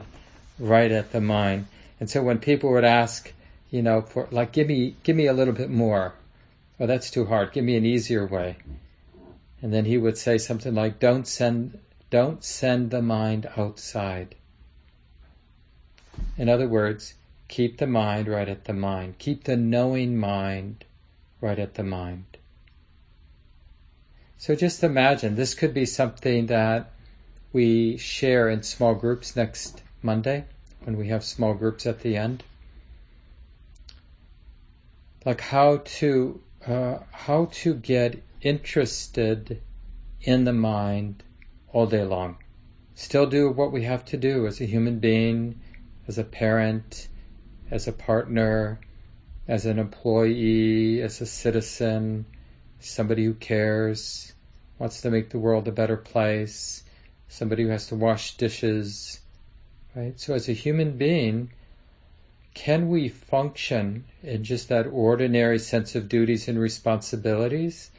right 0.60 0.92
at 0.92 1.10
the 1.10 1.20
mind. 1.20 1.66
And 1.98 2.08
so 2.08 2.22
when 2.22 2.38
people 2.38 2.70
would 2.70 2.84
ask, 2.84 3.32
you 3.68 3.82
know, 3.82 4.00
for 4.00 4.28
like, 4.30 4.52
give 4.52 4.68
me, 4.68 4.94
give 5.02 5.16
me 5.16 5.26
a 5.26 5.32
little 5.32 5.54
bit 5.54 5.70
more. 5.70 6.14
Oh, 6.80 6.86
that's 6.86 7.10
too 7.10 7.26
hard. 7.26 7.52
Give 7.52 7.64
me 7.64 7.76
an 7.76 7.84
easier 7.84 8.26
way. 8.26 8.56
And 9.60 9.72
then 9.72 9.84
he 9.84 9.98
would 9.98 10.16
say 10.16 10.38
something 10.38 10.74
like, 10.74 11.00
don't 11.00 11.26
send, 11.26 11.78
don't 12.10 12.44
send 12.44 12.90
the 12.90 13.02
mind 13.02 13.48
outside. 13.56 14.36
In 16.36 16.48
other 16.48 16.68
words, 16.68 17.14
keep 17.48 17.78
the 17.78 17.86
mind 17.86 18.28
right 18.28 18.48
at 18.48 18.66
the 18.66 18.72
mind. 18.72 19.18
Keep 19.18 19.44
the 19.44 19.56
knowing 19.56 20.16
mind 20.16 20.84
right 21.40 21.58
at 21.58 21.74
the 21.74 21.82
mind. 21.82 22.24
So 24.36 24.54
just 24.54 24.84
imagine 24.84 25.34
this 25.34 25.54
could 25.54 25.74
be 25.74 25.84
something 25.84 26.46
that 26.46 26.92
we 27.52 27.96
share 27.96 28.48
in 28.48 28.62
small 28.62 28.94
groups 28.94 29.34
next 29.34 29.82
Monday 30.00 30.44
when 30.84 30.96
we 30.96 31.08
have 31.08 31.24
small 31.24 31.54
groups 31.54 31.86
at 31.86 32.00
the 32.00 32.16
end. 32.16 32.44
Like 35.24 35.40
how 35.40 35.78
to 35.84 36.40
uh, 36.68 36.98
how 37.10 37.46
to 37.46 37.74
get 37.74 38.22
interested 38.42 39.60
in 40.20 40.44
the 40.44 40.52
mind 40.52 41.22
all 41.72 41.86
day 41.86 42.04
long. 42.04 42.36
Still 42.94 43.26
do 43.26 43.50
what 43.50 43.72
we 43.72 43.84
have 43.84 44.04
to 44.06 44.16
do 44.16 44.46
as 44.46 44.60
a 44.60 44.66
human 44.66 44.98
being, 44.98 45.60
as 46.06 46.18
a 46.18 46.24
parent, 46.24 47.08
as 47.70 47.88
a 47.88 47.92
partner, 47.92 48.80
as 49.46 49.64
an 49.64 49.78
employee, 49.78 51.00
as 51.00 51.20
a 51.20 51.26
citizen, 51.26 52.26
somebody 52.80 53.24
who 53.24 53.34
cares, 53.34 54.34
wants 54.78 55.00
to 55.00 55.10
make 55.10 55.30
the 55.30 55.38
world 55.38 55.68
a 55.68 55.72
better 55.72 55.96
place, 55.96 56.84
somebody 57.28 57.62
who 57.62 57.70
has 57.70 57.86
to 57.88 57.94
wash 57.94 58.36
dishes, 58.36 59.20
right? 59.94 60.18
So 60.20 60.34
as 60.34 60.48
a 60.48 60.52
human 60.52 60.98
being, 60.98 61.50
can 62.58 62.88
we 62.88 63.08
function 63.08 64.04
in 64.20 64.42
just 64.42 64.68
that 64.68 64.84
ordinary 64.88 65.60
sense 65.60 65.94
of 65.94 66.08
duties 66.08 66.48
and 66.48 66.58
responsibilities 66.58 67.92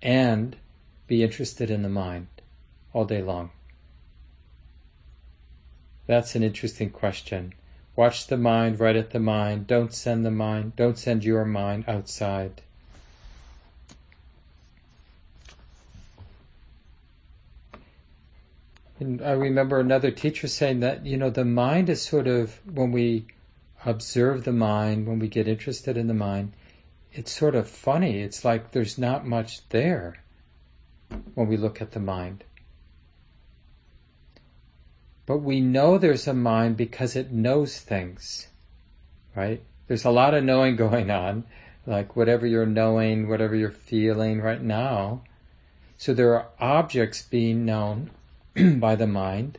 and 0.00 0.54
be 1.08 1.24
interested 1.24 1.68
in 1.68 1.82
the 1.82 1.88
mind 1.88 2.28
all 2.92 3.04
day 3.04 3.20
long? 3.20 3.50
That's 6.06 6.36
an 6.36 6.44
interesting 6.44 6.90
question. 6.90 7.54
Watch 7.96 8.28
the 8.28 8.36
mind, 8.36 8.78
right 8.78 8.94
at 8.94 9.10
the 9.10 9.18
mind. 9.18 9.66
Don't 9.66 9.92
send 9.92 10.24
the 10.24 10.30
mind, 10.30 10.76
don't 10.76 10.96
send 10.96 11.24
your 11.24 11.44
mind 11.44 11.84
outside. 11.88 12.62
And 19.00 19.20
I 19.20 19.32
remember 19.32 19.80
another 19.80 20.12
teacher 20.12 20.46
saying 20.46 20.78
that, 20.80 21.04
you 21.04 21.16
know, 21.16 21.30
the 21.30 21.44
mind 21.44 21.88
is 21.88 22.00
sort 22.00 22.28
of, 22.28 22.60
when 22.64 22.92
we 22.92 23.26
observe 23.84 24.44
the 24.44 24.52
mind, 24.52 25.06
when 25.06 25.18
we 25.18 25.28
get 25.28 25.48
interested 25.48 25.96
in 25.96 26.06
the 26.06 26.14
mind, 26.14 26.52
it's 27.12 27.32
sort 27.32 27.54
of 27.54 27.68
funny. 27.68 28.20
It's 28.20 28.44
like 28.44 28.72
there's 28.72 28.98
not 28.98 29.26
much 29.26 29.68
there 29.68 30.22
when 31.34 31.48
we 31.48 31.56
look 31.56 31.80
at 31.80 31.92
the 31.92 32.00
mind. 32.00 32.44
But 35.26 35.38
we 35.38 35.60
know 35.60 35.98
there's 35.98 36.26
a 36.26 36.34
mind 36.34 36.76
because 36.76 37.14
it 37.14 37.32
knows 37.32 37.80
things, 37.80 38.48
right? 39.36 39.62
There's 39.86 40.04
a 40.04 40.10
lot 40.10 40.34
of 40.34 40.44
knowing 40.44 40.76
going 40.84 41.10
on, 41.10 41.44
like 41.86 42.16
whatever 42.16 42.46
you're 42.46 42.66
knowing, 42.66 43.28
whatever 43.28 43.54
you're 43.54 43.70
feeling 43.70 44.40
right 44.40 44.62
now. 44.62 45.22
So 45.96 46.14
there 46.14 46.34
are 46.34 46.48
objects 46.60 47.22
being 47.22 47.64
known 47.64 48.10
by 48.76 48.94
the 48.94 49.06
mind. 49.06 49.58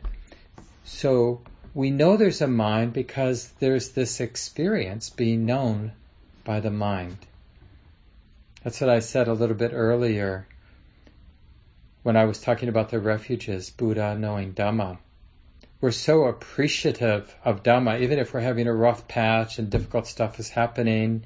So 0.84 1.42
we 1.74 1.92
know 1.92 2.18
there's 2.18 2.42
a 2.42 2.48
mind 2.48 2.94
because 2.94 3.50
there's 3.60 3.90
this 3.90 4.20
experience 4.20 5.10
being 5.10 5.46
known 5.46 5.92
by 6.44 6.60
the 6.60 6.72
mind. 6.72 7.18
That's 8.64 8.82
what 8.82 8.90
I 8.90 9.00
said 9.00 9.28
a 9.28 9.34
little 9.34 9.56
bit 9.56 9.72
earlier 9.74 10.48
when 12.04 12.18
I 12.18 12.26
was 12.26 12.42
talking 12.42 12.70
about 12.70 12.90
the 12.90 13.00
refuges, 13.00 13.70
Buddha 13.70 14.18
knowing 14.18 14.54
Dhamma. 14.54 14.98
We're 15.82 15.92
so 15.92 16.26
appreciative 16.26 17.36
of 17.46 17.64
Dhamma, 17.64 18.02
even 18.02 18.20
if 18.20 18.34
we're 18.34 18.42
having 18.42 18.68
a 18.68 18.74
rough 18.74 19.08
patch 19.08 19.60
and 19.60 19.70
difficult 19.70 20.08
stuff 20.08 20.40
is 20.40 20.50
happening, 20.50 21.24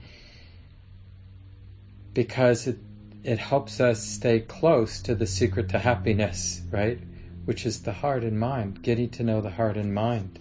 because 2.14 2.68
it, 2.68 2.78
it 3.24 3.40
helps 3.40 3.80
us 3.80 4.04
stay 4.04 4.42
close 4.42 5.02
to 5.04 5.16
the 5.16 5.26
secret 5.26 5.70
to 5.70 5.80
happiness, 5.80 6.62
right? 6.70 7.00
Which 7.46 7.66
is 7.66 7.82
the 7.82 7.94
heart 7.94 8.24
and 8.24 8.40
mind, 8.40 8.82
getting 8.82 9.10
to 9.10 9.24
know 9.24 9.42
the 9.42 9.52
heart 9.52 9.78
and 9.78 9.94
mind. 9.94 10.40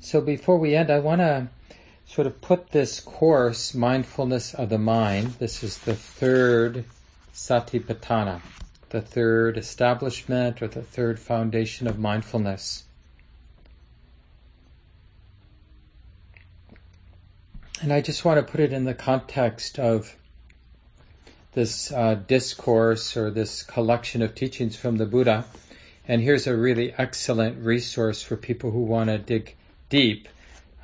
So 0.00 0.20
before 0.20 0.58
we 0.58 0.74
end, 0.74 0.90
I 0.90 0.98
want 0.98 1.20
to 1.20 1.48
sort 2.06 2.26
of 2.26 2.40
put 2.40 2.70
this 2.70 3.00
course, 3.00 3.74
Mindfulness 3.74 4.54
of 4.54 4.68
the 4.68 4.78
Mind, 4.78 5.34
this 5.38 5.62
is 5.62 5.78
the 5.78 5.94
third 5.94 6.84
Satipatthana, 7.34 8.40
the 8.90 9.00
third 9.00 9.58
establishment 9.58 10.62
or 10.62 10.68
the 10.68 10.82
third 10.82 11.18
foundation 11.18 11.86
of 11.86 11.98
mindfulness. 11.98 12.84
And 17.82 17.92
I 17.92 18.00
just 18.00 18.24
want 18.24 18.38
to 18.38 18.50
put 18.50 18.60
it 18.60 18.72
in 18.72 18.84
the 18.84 18.94
context 18.94 19.78
of 19.78 20.16
this 21.56 21.90
uh, 21.90 22.14
discourse 22.26 23.16
or 23.16 23.30
this 23.30 23.62
collection 23.62 24.20
of 24.20 24.34
teachings 24.34 24.76
from 24.76 24.98
the 24.98 25.06
Buddha. 25.06 25.46
And 26.06 26.20
here's 26.20 26.46
a 26.46 26.54
really 26.54 26.92
excellent 26.98 27.64
resource 27.64 28.22
for 28.22 28.36
people 28.36 28.72
who 28.72 28.82
want 28.82 29.08
to 29.08 29.16
dig 29.16 29.56
deep. 29.88 30.28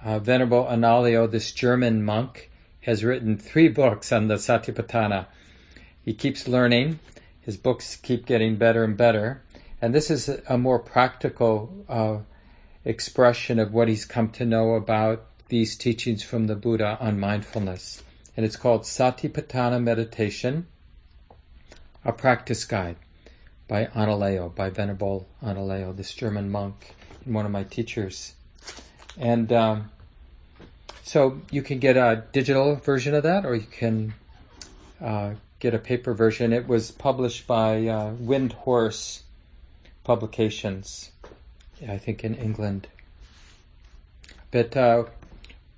Uh, 0.02 0.18
Venerable 0.18 0.64
Analayo, 0.64 1.30
this 1.30 1.52
German 1.52 2.02
monk, 2.02 2.50
has 2.80 3.04
written 3.04 3.36
three 3.36 3.68
books 3.68 4.12
on 4.12 4.28
the 4.28 4.36
Satipatthana. 4.36 5.26
He 6.06 6.14
keeps 6.14 6.48
learning. 6.48 7.00
His 7.42 7.58
books 7.58 7.96
keep 7.96 8.24
getting 8.24 8.56
better 8.56 8.82
and 8.82 8.96
better. 8.96 9.42
And 9.82 9.94
this 9.94 10.10
is 10.10 10.30
a 10.48 10.56
more 10.56 10.78
practical 10.78 11.84
uh, 11.86 12.18
expression 12.86 13.58
of 13.58 13.74
what 13.74 13.88
he's 13.88 14.06
come 14.06 14.30
to 14.30 14.46
know 14.46 14.72
about 14.76 15.26
these 15.50 15.76
teachings 15.76 16.22
from 16.22 16.46
the 16.46 16.56
Buddha 16.56 16.96
on 16.98 17.20
mindfulness 17.20 18.02
and 18.36 18.46
it's 18.46 18.56
called 18.56 18.82
Satipatthana 18.82 19.82
Meditation, 19.82 20.66
a 22.04 22.12
practice 22.12 22.64
guide 22.64 22.96
by 23.68 23.86
Analayo, 23.86 24.54
by 24.54 24.70
Venerable 24.70 25.28
Analayo, 25.42 25.96
this 25.96 26.12
German 26.14 26.50
monk 26.50 26.94
and 27.24 27.34
one 27.34 27.46
of 27.46 27.52
my 27.52 27.64
teachers. 27.64 28.34
And 29.18 29.52
um, 29.52 29.90
so 31.02 31.40
you 31.50 31.62
can 31.62 31.78
get 31.78 31.96
a 31.96 32.24
digital 32.32 32.76
version 32.76 33.14
of 33.14 33.22
that, 33.22 33.44
or 33.44 33.54
you 33.54 33.66
can 33.70 34.14
uh, 35.00 35.34
get 35.58 35.74
a 35.74 35.78
paper 35.78 36.14
version. 36.14 36.52
It 36.52 36.66
was 36.66 36.90
published 36.90 37.46
by 37.46 37.86
uh, 37.86 38.12
Windhorse 38.14 39.22
Publications, 40.04 41.10
I 41.86 41.98
think 41.98 42.24
in 42.24 42.34
England. 42.34 42.88
But 44.50 44.76
uh, 44.76 45.04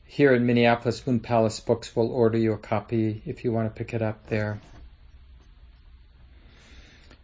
here 0.07 0.33
in 0.33 0.47
Minneapolis, 0.47 1.07
Moon 1.07 1.21
Palace 1.21 1.61
Books 1.61 1.97
will 1.97 2.11
order 2.11 2.39
you 2.39 2.53
a 2.53 2.59
copy 2.59 3.23
if 3.27 3.45
you 3.45 3.53
want 3.53 3.69
to 3.69 3.77
pick 3.77 3.93
it 3.93 4.03
up 4.03 4.29
there. 4.29 4.61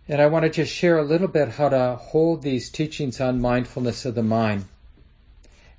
And 0.09 0.21
I 0.21 0.27
want 0.27 0.43
to 0.45 0.51
just 0.51 0.73
share 0.73 0.99
a 0.99 1.05
little 1.05 1.29
bit 1.29 1.51
how 1.51 1.69
to 1.69 1.95
hold 1.95 2.43
these 2.43 2.69
teachings 2.69 3.21
on 3.21 3.40
mindfulness 3.40 4.05
of 4.05 4.16
the 4.16 4.25
mind. 4.25 4.64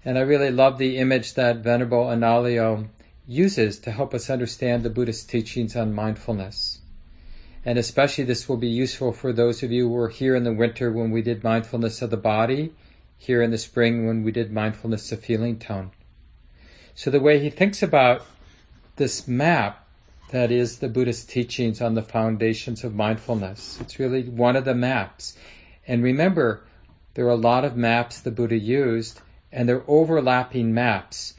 And 0.06 0.18
I 0.18 0.22
really 0.22 0.52
love 0.52 0.78
the 0.78 0.98
image 0.98 1.34
that 1.34 1.58
Venerable 1.58 2.06
Analayo 2.06 2.88
uses 3.28 3.78
to 3.80 3.92
help 3.92 4.14
us 4.14 4.30
understand 4.30 4.84
the 4.84 4.90
Buddhist 4.90 5.30
teachings 5.30 5.76
on 5.76 5.94
mindfulness. 5.94 6.80
And 7.66 7.78
especially 7.78 8.24
this 8.24 8.48
will 8.48 8.58
be 8.58 8.70
useful 8.70 9.12
for 9.12 9.34
those 9.34 9.64
of 9.64 9.72
you 9.72 9.90
who 9.90 9.94
were 9.94 10.10
here 10.10 10.36
in 10.36 10.44
the 10.44 10.54
winter 10.54 10.92
when 10.92 11.12
we 11.12 11.22
did 11.22 11.44
mindfulness 11.44 12.02
of 12.02 12.10
the 12.10 12.18
body, 12.18 12.74
here 13.18 13.42
in 13.42 13.52
the 13.52 13.58
spring 13.58 14.08
when 14.08 14.24
we 14.24 14.32
did 14.32 14.52
mindfulness 14.52 15.12
of 15.12 15.20
feeling 15.20 15.60
tone. 15.60 15.92
So 16.96 17.10
the 17.10 17.20
way 17.20 17.40
he 17.40 17.50
thinks 17.50 17.82
about 17.82 18.26
this 18.98 19.28
map 19.28 19.88
that 20.30 20.52
is 20.52 20.80
the 20.80 20.90
Buddhist 20.90 21.30
teachings 21.30 21.82
on 21.82 21.96
the 21.96 22.02
foundations 22.02 22.84
of 22.84 22.96
mindfulness, 22.96 23.80
it's 23.82 24.00
really 24.00 24.24
one 24.24 24.56
of 24.56 24.66
the 24.66 24.76
maps. 24.76 25.38
And 25.88 26.04
remember, 26.04 26.64
there 27.14 27.26
are 27.26 27.30
a 27.30 27.36
lot 27.36 27.66
of 27.66 27.76
maps 27.76 28.20
the 28.20 28.32
Buddha 28.32 28.58
used, 28.58 29.20
and 29.52 29.68
they're 29.68 29.84
overlapping 29.88 30.74
maps. 30.74 31.34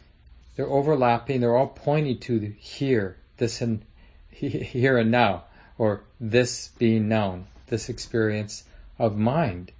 They're 0.57 0.69
overlapping, 0.69 1.41
they're 1.41 1.57
all 1.57 1.69
pointing 1.69 2.19
to 2.21 2.53
here, 2.59 3.17
this 3.39 3.63
and 3.63 3.85
here 4.31 4.99
and 4.99 5.11
now, 5.11 5.45
or 5.79 6.05
this 6.21 6.69
being 6.79 7.09
known, 7.09 7.47
this 7.69 7.89
experience 7.89 8.65
of 8.99 9.17
mind. 9.17 9.73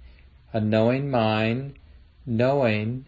A 0.51 0.59
knowing 0.59 1.11
mind, 1.11 1.75
knowing 2.25 3.05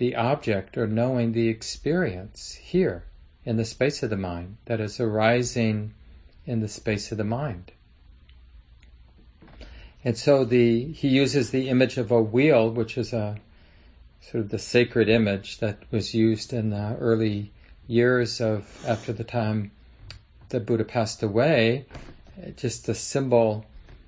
the 0.00 0.16
object 0.16 0.78
or 0.78 0.86
knowing 0.86 1.32
the 1.32 1.48
experience 1.48 2.54
here 2.54 3.04
in 3.44 3.58
the 3.58 3.64
space 3.66 4.02
of 4.02 4.08
the 4.08 4.16
mind 4.16 4.56
that 4.64 4.80
is 4.80 4.98
arising 4.98 5.92
in 6.46 6.60
the 6.60 6.68
space 6.68 7.12
of 7.12 7.18
the 7.18 7.24
mind. 7.24 7.70
And 10.02 10.16
so 10.16 10.46
the 10.46 10.90
he 10.92 11.08
uses 11.08 11.50
the 11.50 11.68
image 11.68 11.98
of 11.98 12.10
a 12.10 12.22
wheel, 12.22 12.70
which 12.70 12.96
is 12.96 13.12
a 13.12 13.36
sort 14.22 14.44
of 14.44 14.50
the 14.50 14.58
sacred 14.58 15.10
image 15.10 15.58
that 15.58 15.82
was 15.90 16.14
used 16.14 16.54
in 16.54 16.70
the 16.70 16.96
early 16.98 17.52
years 17.86 18.40
of 18.40 18.82
after 18.88 19.12
the 19.12 19.24
time 19.24 19.70
the 20.48 20.60
Buddha 20.60 20.84
passed 20.84 21.22
away. 21.22 21.84
Just 22.56 22.88
a 22.88 22.94
symbol. 22.94 23.66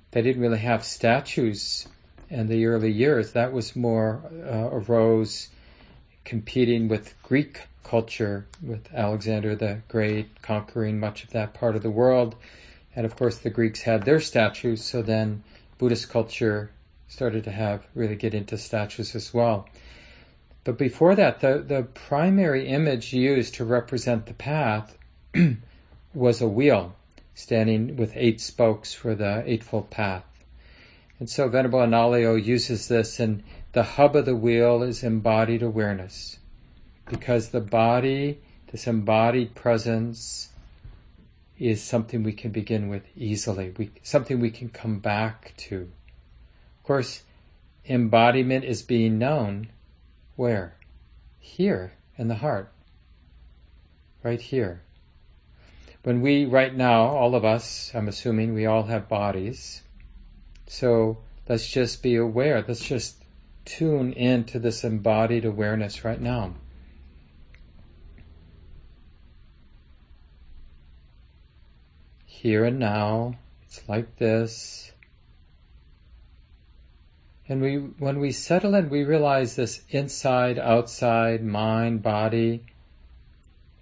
They 0.09 0.23
didn't 0.23 0.41
really 0.41 0.57
have 0.57 0.83
statues 0.83 1.87
in 2.31 2.47
the 2.47 2.65
early 2.65 2.91
years. 2.91 3.33
That 3.33 3.53
was 3.53 3.75
more 3.75 4.23
uh, 4.43 4.69
arose 4.71 5.49
competing 6.25 6.87
with 6.87 7.15
Greek 7.23 7.61
culture, 7.83 8.45
with 8.61 8.93
Alexander 8.93 9.55
the 9.55 9.81
Great 9.87 10.41
conquering 10.41 10.99
much 10.99 11.23
of 11.23 11.31
that 11.31 11.53
part 11.53 11.75
of 11.75 11.83
the 11.83 11.89
world. 11.89 12.35
And 12.95 13.05
of 13.05 13.15
course, 13.15 13.37
the 13.37 13.49
Greeks 13.49 13.81
had 13.81 14.03
their 14.03 14.19
statues, 14.19 14.83
so 14.83 15.01
then 15.01 15.43
Buddhist 15.77 16.09
culture 16.09 16.71
started 17.07 17.43
to 17.43 17.51
have 17.51 17.85
really 17.93 18.15
get 18.15 18.33
into 18.33 18.57
statues 18.57 19.15
as 19.15 19.33
well. 19.33 19.67
But 20.63 20.77
before 20.77 21.15
that, 21.15 21.41
the, 21.41 21.59
the 21.59 21.83
primary 21.83 22.67
image 22.67 23.13
used 23.13 23.55
to 23.55 23.65
represent 23.65 24.27
the 24.27 24.33
path 24.33 24.97
was 26.13 26.41
a 26.41 26.47
wheel 26.47 26.95
standing 27.35 27.97
with 27.97 28.13
eight 28.15 28.39
spokes 28.39 28.93
for 28.93 29.15
the 29.15 29.43
Eightfold 29.45 29.89
Path. 29.89 30.23
And 31.19 31.29
so 31.29 31.47
Venerable 31.47 31.79
Analayo 31.79 32.43
uses 32.43 32.87
this, 32.87 33.19
and 33.19 33.43
the 33.73 33.83
hub 33.83 34.15
of 34.15 34.25
the 34.25 34.35
wheel 34.35 34.83
is 34.83 35.03
embodied 35.03 35.61
awareness. 35.61 36.37
Because 37.09 37.49
the 37.49 37.59
body, 37.59 38.39
this 38.71 38.87
embodied 38.87 39.55
presence, 39.55 40.49
is 41.59 41.83
something 41.83 42.23
we 42.23 42.33
can 42.33 42.51
begin 42.51 42.87
with 42.87 43.03
easily, 43.15 43.73
we, 43.77 43.91
something 44.01 44.39
we 44.39 44.51
can 44.51 44.69
come 44.69 44.99
back 44.99 45.53
to. 45.57 45.81
Of 45.81 46.83
course, 46.83 47.23
embodiment 47.87 48.63
is 48.63 48.81
being 48.81 49.17
known 49.17 49.69
where? 50.35 50.75
Here 51.39 51.93
in 52.17 52.27
the 52.27 52.35
heart. 52.35 52.71
Right 54.23 54.41
here. 54.41 54.81
When 56.03 56.21
we, 56.21 56.45
right 56.45 56.75
now, 56.75 57.03
all 57.03 57.35
of 57.35 57.45
us, 57.45 57.91
I'm 57.93 58.07
assuming 58.07 58.53
we 58.53 58.65
all 58.65 58.83
have 58.83 59.07
bodies. 59.07 59.83
So 60.67 61.19
let's 61.47 61.69
just 61.69 62.03
be 62.03 62.15
aware. 62.15 62.63
Let's 62.67 62.83
just 62.83 63.22
tune 63.65 64.13
into 64.13 64.59
this 64.59 64.83
embodied 64.83 65.45
awareness 65.45 66.03
right 66.03 66.21
now. 66.21 66.55
Here 72.25 72.65
and 72.65 72.77
now, 72.77 73.35
it's 73.65 73.87
like 73.87 74.17
this. 74.17 74.91
And 77.47 77.61
we, 77.61 77.75
when 77.77 78.19
we 78.19 78.31
settle 78.31 78.75
in, 78.75 78.89
we 78.89 79.03
realize 79.03 79.55
this 79.55 79.81
inside, 79.89 80.57
outside, 80.57 81.43
mind, 81.43 82.01
body, 82.01 82.63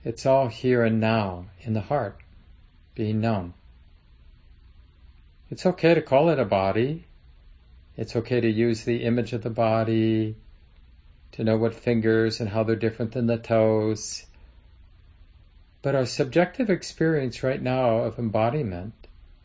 it's 0.03 0.25
all 0.25 0.47
here 0.47 0.83
and 0.83 0.99
now 0.99 1.45
in 1.61 1.73
the 1.73 1.81
heart, 1.81 2.17
being 2.95 3.21
known. 3.21 3.53
It's 5.49 5.65
okay 5.65 5.93
to 5.93 6.01
call 6.01 6.29
it 6.29 6.39
a 6.39 6.45
body. 6.45 7.05
It's 7.97 8.15
okay 8.15 8.39
to 8.41 8.49
use 8.49 8.83
the 8.83 9.03
image 9.03 9.33
of 9.33 9.43
the 9.43 9.49
body, 9.49 10.35
to 11.33 11.43
know 11.43 11.57
what 11.57 11.73
fingers 11.73 12.39
and 12.39 12.49
how 12.49 12.63
they're 12.63 12.75
different 12.75 13.11
than 13.11 13.27
the 13.27 13.37
toes. 13.37 14.25
But 15.81 15.95
our 15.95 16.05
subjective 16.05 16.69
experience 16.69 17.43
right 17.43 17.61
now 17.61 17.97
of 17.97 18.19
embodiment, 18.19 18.93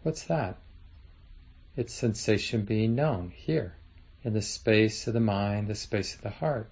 what's 0.02 0.24
that? 0.24 0.58
It's 1.76 1.92
sensation 1.92 2.62
being 2.62 2.94
known 2.94 3.32
here 3.34 3.74
in 4.24 4.32
the 4.32 4.42
space 4.42 5.06
of 5.06 5.14
the 5.14 5.20
mind, 5.20 5.68
the 5.68 5.74
space 5.74 6.14
of 6.14 6.22
the 6.22 6.30
heart. 6.30 6.68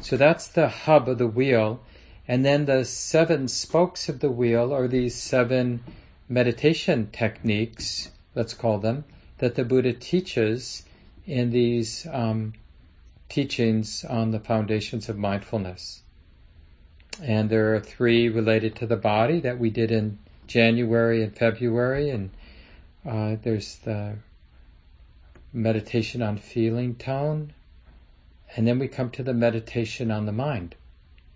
So 0.00 0.16
that's 0.16 0.46
the 0.46 0.68
hub 0.68 1.08
of 1.08 1.18
the 1.18 1.26
wheel. 1.26 1.80
And 2.26 2.44
then 2.44 2.66
the 2.66 2.84
seven 2.84 3.48
spokes 3.48 4.08
of 4.08 4.20
the 4.20 4.30
wheel 4.30 4.72
are 4.72 4.86
these 4.86 5.14
seven 5.14 5.82
meditation 6.28 7.08
techniques, 7.12 8.10
let's 8.34 8.54
call 8.54 8.78
them, 8.78 9.04
that 9.40 9.54
the 9.54 9.64
Buddha 9.64 9.94
teaches 9.94 10.84
in 11.26 11.50
these 11.50 12.06
um, 12.12 12.52
teachings 13.30 14.04
on 14.04 14.32
the 14.32 14.38
foundations 14.38 15.08
of 15.08 15.16
mindfulness. 15.16 16.02
And 17.22 17.48
there 17.48 17.74
are 17.74 17.80
three 17.80 18.28
related 18.28 18.76
to 18.76 18.86
the 18.86 18.96
body 18.96 19.40
that 19.40 19.58
we 19.58 19.70
did 19.70 19.90
in 19.90 20.18
January 20.46 21.22
and 21.22 21.34
February, 21.34 22.10
and 22.10 22.30
uh, 23.08 23.36
there's 23.42 23.76
the 23.76 24.16
meditation 25.54 26.20
on 26.20 26.36
feeling 26.36 26.94
tone, 26.94 27.54
and 28.54 28.66
then 28.66 28.78
we 28.78 28.88
come 28.88 29.10
to 29.10 29.22
the 29.22 29.32
meditation 29.32 30.10
on 30.10 30.26
the 30.26 30.32
mind 30.32 30.74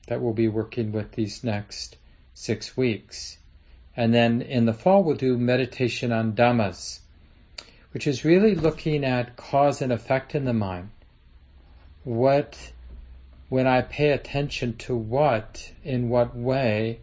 that 0.08 0.20
we'll 0.20 0.34
be 0.34 0.48
working 0.48 0.92
with 0.92 1.12
these 1.12 1.42
next 1.42 1.96
six 2.34 2.76
weeks. 2.76 3.38
And 3.96 4.12
then 4.12 4.42
in 4.42 4.66
the 4.66 4.74
fall, 4.74 5.02
we'll 5.02 5.16
do 5.16 5.38
meditation 5.38 6.12
on 6.12 6.34
dhammas, 6.34 7.00
which 7.94 8.08
is 8.08 8.24
really 8.24 8.56
looking 8.56 9.04
at 9.04 9.36
cause 9.36 9.80
and 9.80 9.92
effect 9.92 10.34
in 10.34 10.44
the 10.44 10.52
mind. 10.52 10.90
What, 12.02 12.72
when 13.48 13.68
I 13.68 13.82
pay 13.82 14.10
attention 14.10 14.76
to 14.78 14.96
what, 14.96 15.70
in 15.84 16.08
what 16.08 16.34
way 16.34 16.98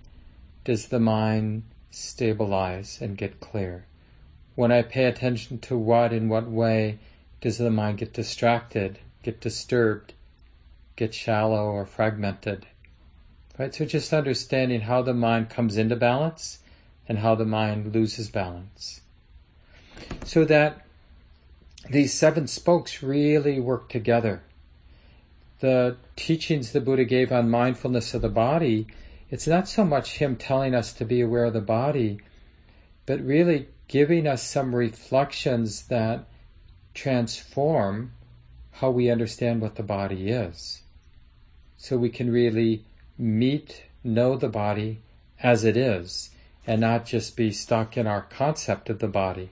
does 0.66 0.90
the 0.90 1.00
mind 1.00 1.64
stabilize 1.92 3.00
and 3.00 3.18
get 3.18 3.40
clear? 3.40 3.86
When 4.56 4.70
I 4.70 4.82
pay 4.82 5.06
attention 5.06 5.60
to 5.60 5.78
what, 5.78 6.12
in 6.12 6.28
what 6.28 6.50
way 6.50 7.00
does 7.40 7.58
the 7.58 7.72
mind 7.72 8.00
get 8.00 8.12
distracted, 8.12 9.00
get 9.24 9.40
disturbed, 9.40 10.12
get 10.98 11.14
shallow 11.14 11.68
or 11.68 11.86
fragmented? 11.86 12.66
Right? 13.58 13.74
So 13.74 13.86
just 13.86 14.12
understanding 14.12 14.82
how 14.82 15.04
the 15.04 15.14
mind 15.14 15.50
comes 15.50 15.78
into 15.78 15.96
balance 15.96 16.60
and 17.08 17.20
how 17.20 17.36
the 17.36 17.46
mind 17.46 17.96
loses 17.96 18.30
balance. 18.30 19.01
So 20.26 20.46
that 20.46 20.86
these 21.90 22.14
seven 22.14 22.48
spokes 22.48 23.04
really 23.04 23.60
work 23.60 23.90
together. 23.90 24.44
The 25.60 25.98
teachings 26.16 26.72
the 26.72 26.82
Buddha 26.82 27.06
gave 27.06 27.32
on 27.32 27.50
mindfulness 27.50 28.14
of 28.14 28.22
the 28.22 28.30
body, 28.30 28.88
it's 29.30 29.48
not 29.48 29.68
so 29.68 29.86
much 29.86 30.18
him 30.18 30.36
telling 30.36 30.76
us 30.76 30.92
to 30.94 31.06
be 31.06 31.22
aware 31.22 31.46
of 31.46 31.54
the 31.54 31.62
body, 31.62 32.20
but 33.06 33.22
really 33.22 33.68
giving 33.88 34.28
us 34.28 34.44
some 34.44 34.74
reflections 34.76 35.88
that 35.88 36.26
transform 36.94 38.12
how 38.72 38.90
we 38.90 39.10
understand 39.10 39.62
what 39.62 39.76
the 39.76 39.84
body 39.84 40.30
is. 40.30 40.82
So 41.78 41.98
we 41.98 42.10
can 42.10 42.32
really 42.32 42.86
meet, 43.18 43.84
know 44.04 44.36
the 44.36 44.50
body 44.50 45.00
as 45.42 45.64
it 45.64 45.78
is, 45.78 46.30
and 46.66 46.82
not 46.82 47.06
just 47.06 47.36
be 47.36 47.52
stuck 47.52 47.98
in 47.98 48.08
our 48.08 48.22
concept 48.22 48.90
of 48.90 49.00
the 49.00 49.08
body. 49.08 49.50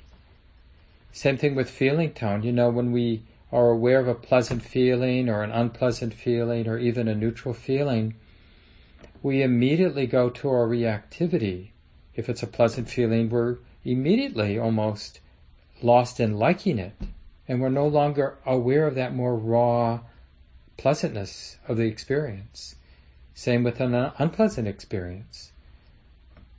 Same 1.12 1.38
thing 1.38 1.56
with 1.56 1.70
feeling 1.70 2.14
tone. 2.14 2.44
You 2.44 2.52
know, 2.52 2.70
when 2.70 2.92
we 2.92 3.24
are 3.52 3.70
aware 3.70 4.00
of 4.00 4.08
a 4.08 4.16
pleasant 4.16 4.64
feeling 4.64 5.28
or 5.28 5.44
an 5.44 5.52
unpleasant 5.52 6.14
feeling 6.14 6.68
or 6.68 6.78
even 6.78 7.08
a 7.08 7.16
neutral 7.16 7.54
feeling, 7.54 8.16
we 9.22 9.42
immediately 9.42 10.08
go 10.08 10.30
to 10.30 10.50
our 10.50 10.68
reactivity. 10.68 11.70
If 12.16 12.30
it's 12.30 12.44
a 12.44 12.48
pleasant 12.48 12.90
feeling, 12.90 13.30
we're 13.30 13.58
immediately 13.84 14.58
almost 14.58 15.20
lost 15.82 16.20
in 16.20 16.38
liking 16.38 16.78
it. 16.78 16.94
And 17.48 17.60
we're 17.60 17.70
no 17.70 17.88
longer 17.88 18.38
aware 18.46 18.86
of 18.86 18.96
that 18.96 19.16
more 19.16 19.36
raw 19.36 20.02
pleasantness 20.78 21.58
of 21.68 21.78
the 21.78 21.88
experience. 21.88 22.76
Same 23.34 23.64
with 23.64 23.80
an 23.82 23.94
unpleasant 23.94 24.68
experience. 24.68 25.52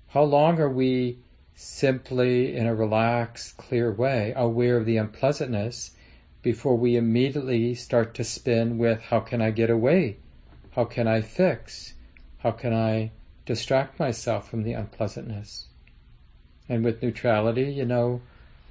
How 0.08 0.22
long 0.24 0.58
are 0.58 0.68
we 0.68 1.18
simply, 1.62 2.56
in 2.56 2.66
a 2.66 2.74
relaxed, 2.74 3.54
clear 3.58 3.92
way, 3.92 4.32
aware 4.34 4.78
of 4.78 4.86
the 4.86 4.96
unpleasantness 4.96 5.90
before 6.40 6.74
we 6.74 6.96
immediately 6.96 7.74
start 7.74 8.14
to 8.14 8.24
spin 8.24 8.78
with 8.78 9.02
how 9.02 9.20
can 9.20 9.42
I 9.42 9.50
get 9.50 9.68
away? 9.68 10.16
How 10.70 10.86
can 10.86 11.06
I 11.06 11.20
fix? 11.20 11.92
How 12.38 12.50
can 12.52 12.72
I 12.72 13.10
distract 13.44 14.00
myself 14.00 14.48
from 14.48 14.62
the 14.62 14.72
unpleasantness? 14.72 15.66
And 16.66 16.82
with 16.82 17.02
neutrality, 17.02 17.70
you 17.70 17.84
know, 17.84 18.22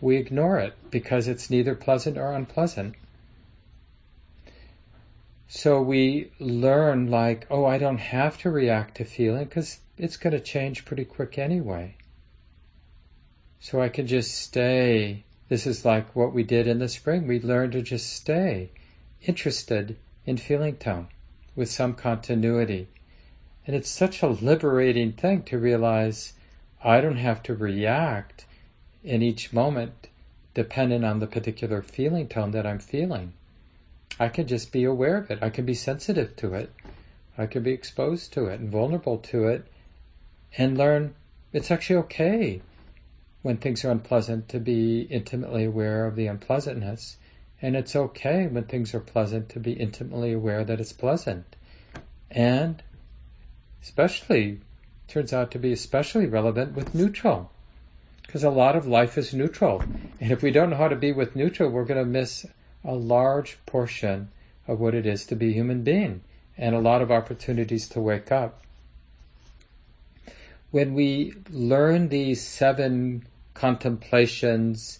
we 0.02 0.18
ignore 0.18 0.58
it 0.58 0.74
because 0.90 1.28
it's 1.28 1.52
neither 1.52 1.76
pleasant 1.76 2.18
or 2.18 2.34
unpleasant. 2.34 2.96
So 5.48 5.80
we 5.80 6.32
learn 6.40 7.12
like, 7.12 7.46
oh, 7.52 7.66
I 7.66 7.78
don't 7.78 8.00
have 8.00 8.40
to 8.40 8.50
react 8.50 8.98
to 8.98 9.06
feeling 9.06 9.44
because 9.44 9.80
it's 9.96 10.18
going 10.18 10.34
to 10.34 10.40
change 10.40 10.86
pretty 10.86 11.06
quick 11.06 11.38
anyway. 11.38 11.96
So 13.60 13.82
I 13.82 13.90
can 13.90 14.08
just 14.08 14.38
stay. 14.38 15.24
This 15.50 15.68
is 15.68 15.84
like 15.84 16.16
what 16.16 16.34
we 16.34 16.44
did 16.44 16.68
in 16.68 16.80
the 16.80 16.88
spring. 16.88 17.28
We 17.28 17.40
learned 17.40 17.74
to 17.74 17.82
just 17.82 18.12
stay 18.14 18.70
interested 19.24 19.98
in 20.26 20.38
feeling 20.38 20.78
tone 20.78 21.08
with 21.56 21.70
some 21.70 21.94
continuity. 21.94 22.88
And 23.68 23.76
it's 23.76 23.90
such 23.90 24.24
a 24.24 24.28
liberating 24.28 25.12
thing 25.12 25.44
to 25.44 25.58
realize 25.58 26.34
I 26.84 27.02
don't 27.02 27.18
have 27.18 27.44
to 27.44 27.54
react 27.54 28.46
in 29.04 29.22
each 29.22 29.52
moment 29.52 30.08
dependent 30.54 31.06
on 31.06 31.20
the 31.20 31.28
particular 31.28 31.82
feeling 31.82 32.28
tone 32.28 32.52
that 32.52 32.66
I'm 32.66 32.80
feeling. 32.80 33.34
I 34.20 34.30
can 34.30 34.48
just 34.48 34.72
be 34.72 34.84
aware 34.84 35.18
of 35.18 35.30
it. 35.30 35.40
I 35.42 35.50
can 35.50 35.66
be 35.66 35.74
sensitive 35.74 36.36
to 36.38 36.54
it. 36.54 36.74
I 37.38 37.46
can 37.46 37.64
be 37.64 37.72
exposed 37.72 38.34
to 38.34 38.46
it 38.48 38.60
and 38.60 38.70
vulnerable 38.70 39.18
to 39.18 39.48
it 39.48 39.68
and 40.58 40.78
learn 40.78 41.16
it's 41.54 41.72
actually 41.72 41.96
okay 41.98 42.62
when 43.42 43.58
things 43.58 43.86
are 43.86 43.92
unpleasant 43.92 44.50
to 44.50 44.60
be 44.60 45.02
intimately 45.02 45.66
aware 45.66 46.06
of 46.06 46.16
the 46.16 46.28
unpleasantness. 46.28 47.18
And 47.62 47.76
it's 47.76 47.96
okay 47.96 48.48
when 48.48 48.66
things 48.66 48.94
are 48.94 49.00
pleasant 49.00 49.50
to 49.50 49.60
be 49.60 49.74
intimately 49.74 50.34
aware 50.34 50.64
that 50.64 50.80
it's 50.80 50.94
pleasant. 50.94 51.56
And 52.32 52.82
especially 53.82 54.60
turns 55.08 55.34
out 55.34 55.52
to 55.52 55.60
be 55.60 55.72
especially 55.72 56.26
relevant 56.26 56.76
with 56.76 56.96
neutral. 56.96 57.52
Because 58.22 58.44
a 58.44 58.50
lot 58.50 58.76
of 58.76 58.86
life 58.86 59.18
is 59.18 59.34
neutral. 59.34 59.84
And 60.20 60.32
if 60.32 60.44
we 60.44 60.52
don't 60.52 60.70
know 60.70 60.78
how 60.78 60.88
to 60.88 60.96
be 60.96 61.12
with 61.12 61.36
neutral, 61.36 61.70
we're 61.70 61.86
going 61.86 62.04
to 62.04 62.10
miss 62.10 62.46
a 62.84 62.94
large 62.94 63.58
portion 63.66 64.30
of 64.68 64.80
what 64.80 64.94
it 64.94 65.06
is 65.06 65.26
to 65.26 65.36
be 65.36 65.50
a 65.50 65.54
human 65.54 65.84
being 65.84 66.22
and 66.58 66.76
a 66.76 66.80
lot 66.80 67.02
of 67.02 67.12
opportunities 67.12 67.90
to 67.90 68.00
wake 68.00 68.32
up. 68.32 68.62
When 70.72 70.94
we 70.94 71.34
learn 71.50 72.10
these 72.10 72.46
seven 72.46 73.28
contemplations 73.54 75.00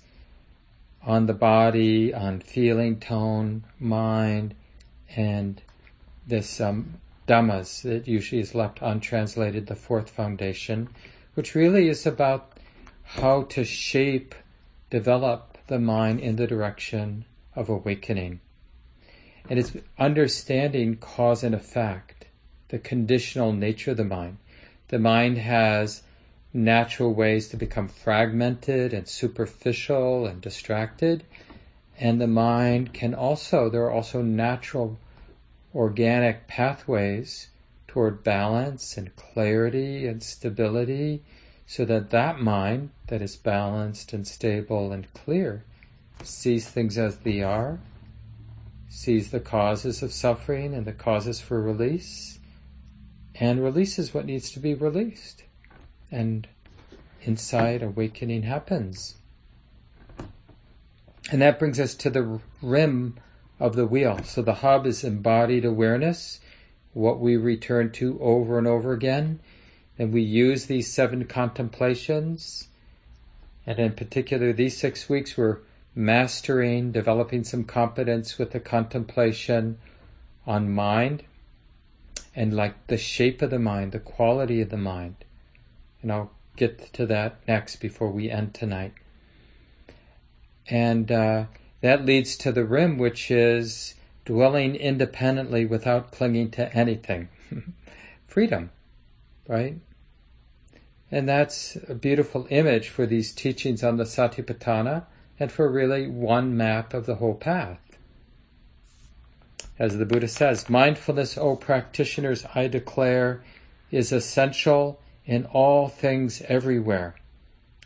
on 1.04 1.28
the 1.28 1.34
body, 1.34 2.14
on 2.14 2.40
feeling, 2.40 3.00
tone, 3.00 3.64
mind, 3.80 4.56
and 5.16 5.62
this 6.26 6.60
um, 6.60 6.96
Dhammas 7.28 7.84
that 7.84 8.08
usually 8.08 8.42
is 8.42 8.56
left 8.56 8.80
untranslated, 8.82 9.68
the 9.68 9.76
fourth 9.76 10.10
foundation, 10.10 10.90
which 11.36 11.54
really 11.54 11.88
is 11.88 12.06
about 12.06 12.54
how 13.04 13.44
to 13.44 13.64
shape, 13.64 14.34
develop 14.90 15.58
the 15.68 15.80
mind 15.80 16.20
in 16.20 16.36
the 16.36 16.48
direction 16.48 17.26
of 17.56 17.70
awakening. 17.70 18.40
And 19.48 19.60
it's 19.60 19.74
understanding 19.98 20.98
cause 20.98 21.44
and 21.44 21.54
effect, 21.54 22.26
the 22.70 22.80
conditional 22.80 23.54
nature 23.54 23.92
of 23.92 23.98
the 23.98 24.04
mind. 24.04 24.38
The 24.90 25.00
mind 25.00 25.38
has 25.38 26.04
natural 26.54 27.14
ways 27.14 27.48
to 27.50 27.58
become 27.58 27.88
fragmented 27.88 28.94
and 28.94 29.08
superficial 29.08 30.26
and 30.26 30.42
distracted. 30.42 31.24
And 32.00 32.20
the 32.20 32.28
mind 32.28 32.94
can 32.94 33.14
also, 33.14 33.70
there 33.70 33.84
are 33.84 33.92
also 33.92 34.22
natural 34.22 34.98
organic 35.74 36.48
pathways 36.48 37.50
toward 37.88 38.24
balance 38.24 38.98
and 38.98 39.16
clarity 39.16 40.08
and 40.08 40.22
stability 40.24 41.24
so 41.68 41.86
that 41.86 42.10
that 42.10 42.40
mind 42.40 42.90
that 43.08 43.22
is 43.22 43.36
balanced 43.36 44.12
and 44.12 44.28
stable 44.28 44.92
and 44.92 45.12
clear 45.14 45.64
sees 46.24 46.68
things 46.68 46.98
as 46.98 47.18
they 47.18 47.42
are, 47.42 47.80
sees 48.90 49.30
the 49.30 49.40
causes 49.40 50.02
of 50.02 50.12
suffering 50.12 50.74
and 50.74 50.86
the 50.86 50.92
causes 50.92 51.40
for 51.40 51.62
release, 51.62 52.39
and 53.36 53.64
releases 53.64 54.14
what 54.14 54.26
needs 54.26 54.52
to 54.52 54.60
be 54.60 54.74
released 54.74 55.44
and 56.12 56.48
inside 57.22 57.84
awakening 57.84 58.44
happens. 58.44 59.16
And 61.32 61.42
that 61.42 61.60
brings 61.60 61.80
us 61.80 61.94
to 61.96 62.10
the 62.10 62.40
rim 62.62 63.18
of 63.60 63.76
the 63.76 63.86
wheel. 63.86 64.20
So 64.24 64.42
the 64.42 64.56
hub 64.56 64.88
is 64.88 65.04
embodied 65.04 65.66
awareness, 65.66 66.40
what 66.94 67.20
we 67.20 67.38
return 67.38 67.92
to 67.94 68.18
over 68.20 68.58
and 68.58 68.66
over 68.66 68.94
again. 68.94 69.40
And 69.98 70.14
we 70.14 70.22
use 70.22 70.66
these 70.66 70.92
seven 70.92 71.26
contemplations. 71.26 72.70
And 73.68 73.78
in 73.78 73.94
particular, 73.94 74.54
these 74.54 74.78
six 74.78 75.10
weeks, 75.10 75.38
we're 75.38 75.60
mastering, 75.94 76.92
developing 76.92 77.44
some 77.44 77.66
competence 77.66 78.38
with 78.38 78.52
the 78.52 78.60
contemplation 78.60 79.78
on 80.48 80.74
mind 80.74 81.24
and 82.36 82.54
like 82.54 82.88
the 82.88 82.98
shape 82.98 83.42
of 83.42 83.50
the 83.50 83.60
mind, 83.60 83.92
the 83.92 84.00
quality 84.00 84.62
of 84.62 84.70
the 84.70 84.78
mind. 84.78 85.16
And 86.02 86.12
I'll 86.12 86.32
get 86.56 86.94
to 86.94 87.06
that 87.08 87.40
next 87.48 87.78
before 87.78 88.10
we 88.10 88.30
end 88.30 88.54
tonight. 88.54 88.94
And 90.68 91.12
uh, 91.12 91.46
that 91.82 92.06
leads 92.06 92.36
to 92.38 92.52
the 92.52 92.66
rim, 92.66 92.98
which 92.98 93.32
is 93.32 93.96
dwelling 94.26 94.76
independently 94.76 95.66
without 95.66 96.12
clinging 96.12 96.52
to 96.52 96.74
anything. 96.76 97.30
Freedom, 98.28 98.70
right? 99.48 99.78
And 101.12 101.28
that's 101.28 101.78
a 101.88 101.96
beautiful 101.96 102.46
image 102.52 102.90
for 102.90 103.06
these 103.08 103.34
teachings 103.34 103.84
on 103.84 103.98
the 103.98 104.04
Satipatthana 104.04 105.06
and 105.40 105.52
for 105.52 105.72
really 105.72 106.08
one 106.08 106.56
map 106.56 106.94
of 106.94 107.06
the 107.06 107.16
whole 107.16 107.34
path. 107.34 107.80
As 109.80 109.98
the 109.98 110.06
Buddha 110.06 110.28
says, 110.28 110.70
mindfulness, 110.70 111.38
O 111.38 111.56
practitioners, 111.56 112.46
I 112.54 112.68
declare, 112.68 113.42
is 113.92 114.12
essential 114.12 115.00
in 115.26 115.46
all 115.46 115.88
things 115.88 116.42
everywhere. 116.50 117.16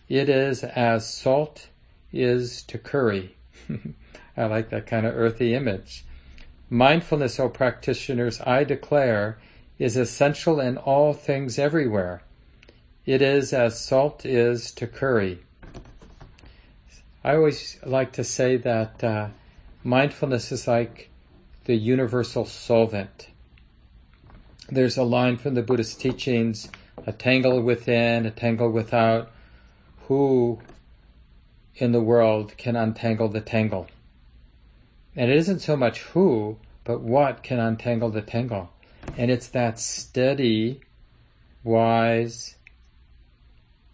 It 0.10 0.28
is 0.28 0.64
as 0.64 1.08
salt 1.08 1.68
is 2.12 2.64
to 2.64 2.80
curry. 2.80 3.36
I 4.38 4.46
like 4.46 4.72
that 4.72 4.88
kind 4.88 5.06
of 5.06 5.16
earthy 5.16 5.54
image. 5.54 6.04
Mindfulness, 6.68 7.40
O 7.40 7.48
practitioners, 7.48 8.42
I 8.42 8.64
declare, 8.64 9.38
is 9.78 9.96
essential 9.96 10.60
in 10.60 10.78
all 10.78 11.14
things 11.14 11.60
everywhere. 11.60 12.24
It 13.06 13.22
is 13.22 13.54
as 13.54 13.80
salt 13.80 14.26
is 14.26 14.72
to 14.72 14.88
curry. 14.88 15.44
I 17.24 17.36
always 17.36 17.78
like 17.86 18.14
to 18.14 18.24
say 18.24 18.58
that 18.58 19.04
uh, 19.04 19.28
mindfulness 19.84 20.52
is 20.52 20.68
like 20.68 21.10
the 21.66 21.76
universal 21.76 22.46
solvent. 22.46 23.30
There's 24.70 24.98
a 24.98 25.04
line 25.04 25.38
from 25.38 25.54
the 25.54 25.62
Buddhist 25.62 26.00
teachings 26.00 26.70
a 27.06 27.12
tangle 27.12 27.62
within, 27.62 28.26
a 28.26 28.32
tangle 28.32 28.70
without. 28.70 29.32
Who 30.08 30.60
in 31.76 31.92
the 31.92 32.02
world 32.02 32.58
can 32.58 32.76
untangle 32.76 33.30
the 33.30 33.42
tangle? 33.42 33.88
And 35.16 35.30
it 35.30 35.38
isn't 35.38 35.60
so 35.60 35.76
much 35.76 36.02
who, 36.02 36.58
but 36.84 37.02
what 37.02 37.44
can 37.44 37.60
untangle 37.60 38.10
the 38.10 38.22
tangle. 38.22 38.72
And 39.18 39.30
it's 39.30 39.48
that 39.48 39.80
steady, 39.80 40.82
wise, 41.64 42.56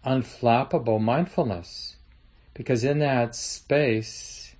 unflappable 0.04 1.00
mindfulness. 1.00 1.96
Because 2.54 2.84
in 2.84 2.98
that 3.00 3.34
space, 3.34 4.54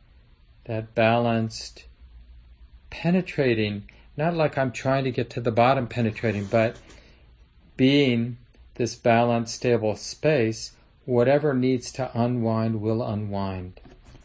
that 0.64 0.94
balanced, 0.94 1.85
penetrating, 2.90 3.88
not 4.16 4.35
like 4.35 4.59
I'm 4.59 4.72
trying 4.72 5.05
to 5.05 5.11
get 5.11 5.31
to 5.31 5.40
the 5.40 5.53
bottom 5.53 5.87
penetrating, 5.87 6.44
but 6.44 6.76
being 7.76 8.37
this 8.74 8.94
balanced, 8.94 9.55
stable 9.55 9.96
space, 9.96 10.72
whatever 11.05 11.55
needs 11.55 11.90
to 11.92 12.11
unwind 12.18 12.81
will 12.81 13.03
unwind. 13.03 13.81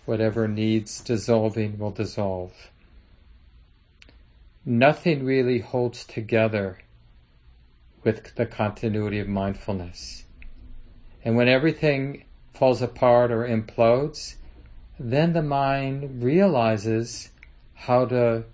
Whatever 0.05 0.47
needs 0.47 1.01
dissolving 1.01 1.79
will 1.79 1.91
dissolve. 1.91 2.53
Nothing 4.63 5.23
really 5.23 5.59
holds 5.59 6.05
together 6.05 6.79
with 8.03 8.35
the 8.35 8.45
continuity 8.45 9.19
of 9.19 9.27
mindfulness. 9.27 10.25
And 11.23 11.35
when 11.35 11.47
everything 11.47 12.25
falls 12.53 12.81
apart 12.81 13.31
or 13.31 13.47
implodes, 13.47 14.35
then 14.99 15.33
the 15.33 15.41
mind 15.41 16.23
realizes 16.23 17.29
how 17.73 18.05
to 18.05 18.45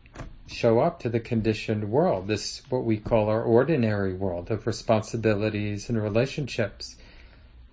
show 0.48 0.80
up 0.80 1.00
to 1.00 1.10
the 1.10 1.20
conditioned 1.20 1.90
world, 1.90 2.28
this 2.28 2.62
what 2.70 2.84
we 2.84 2.98
call 2.98 3.30
our 3.30 3.42
ordinary 3.42 4.14
world 4.14 4.52
of 4.52 4.68
responsibilities 4.68 5.90
and 5.90 6.02
relationships. 6.02 6.96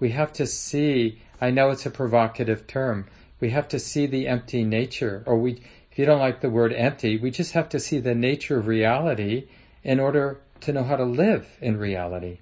We 0.01 0.11
have 0.11 0.33
to 0.35 0.47
see, 0.47 1.21
I 1.41 1.51
know 1.51 1.71
it's 1.71 1.87
a 1.87 1.91
provocative 1.91 2.67
term, 2.67 3.07
we 3.41 3.51
have 3.51 3.69
to 3.69 3.79
see 3.79 4.07
the 4.07 4.29
empty 4.29 4.65
nature, 4.65 5.23
or 5.27 5.37
we, 5.39 5.61
if 5.91 5.99
you 5.99 6.05
don't 6.05 6.21
like 6.21 6.41
the 6.41 6.51
word 6.51 6.73
empty, 6.73 7.17
we 7.17 7.31
just 7.31 7.53
have 7.53 7.69
to 7.71 7.81
see 7.81 7.99
the 7.99 8.15
nature 8.15 8.59
of 8.59 8.67
reality 8.67 9.49
in 9.83 10.01
order 10.01 10.41
to 10.61 10.73
know 10.73 10.85
how 10.85 10.97
to 10.97 11.05
live 11.05 11.57
in 11.61 11.77
reality. 11.77 12.39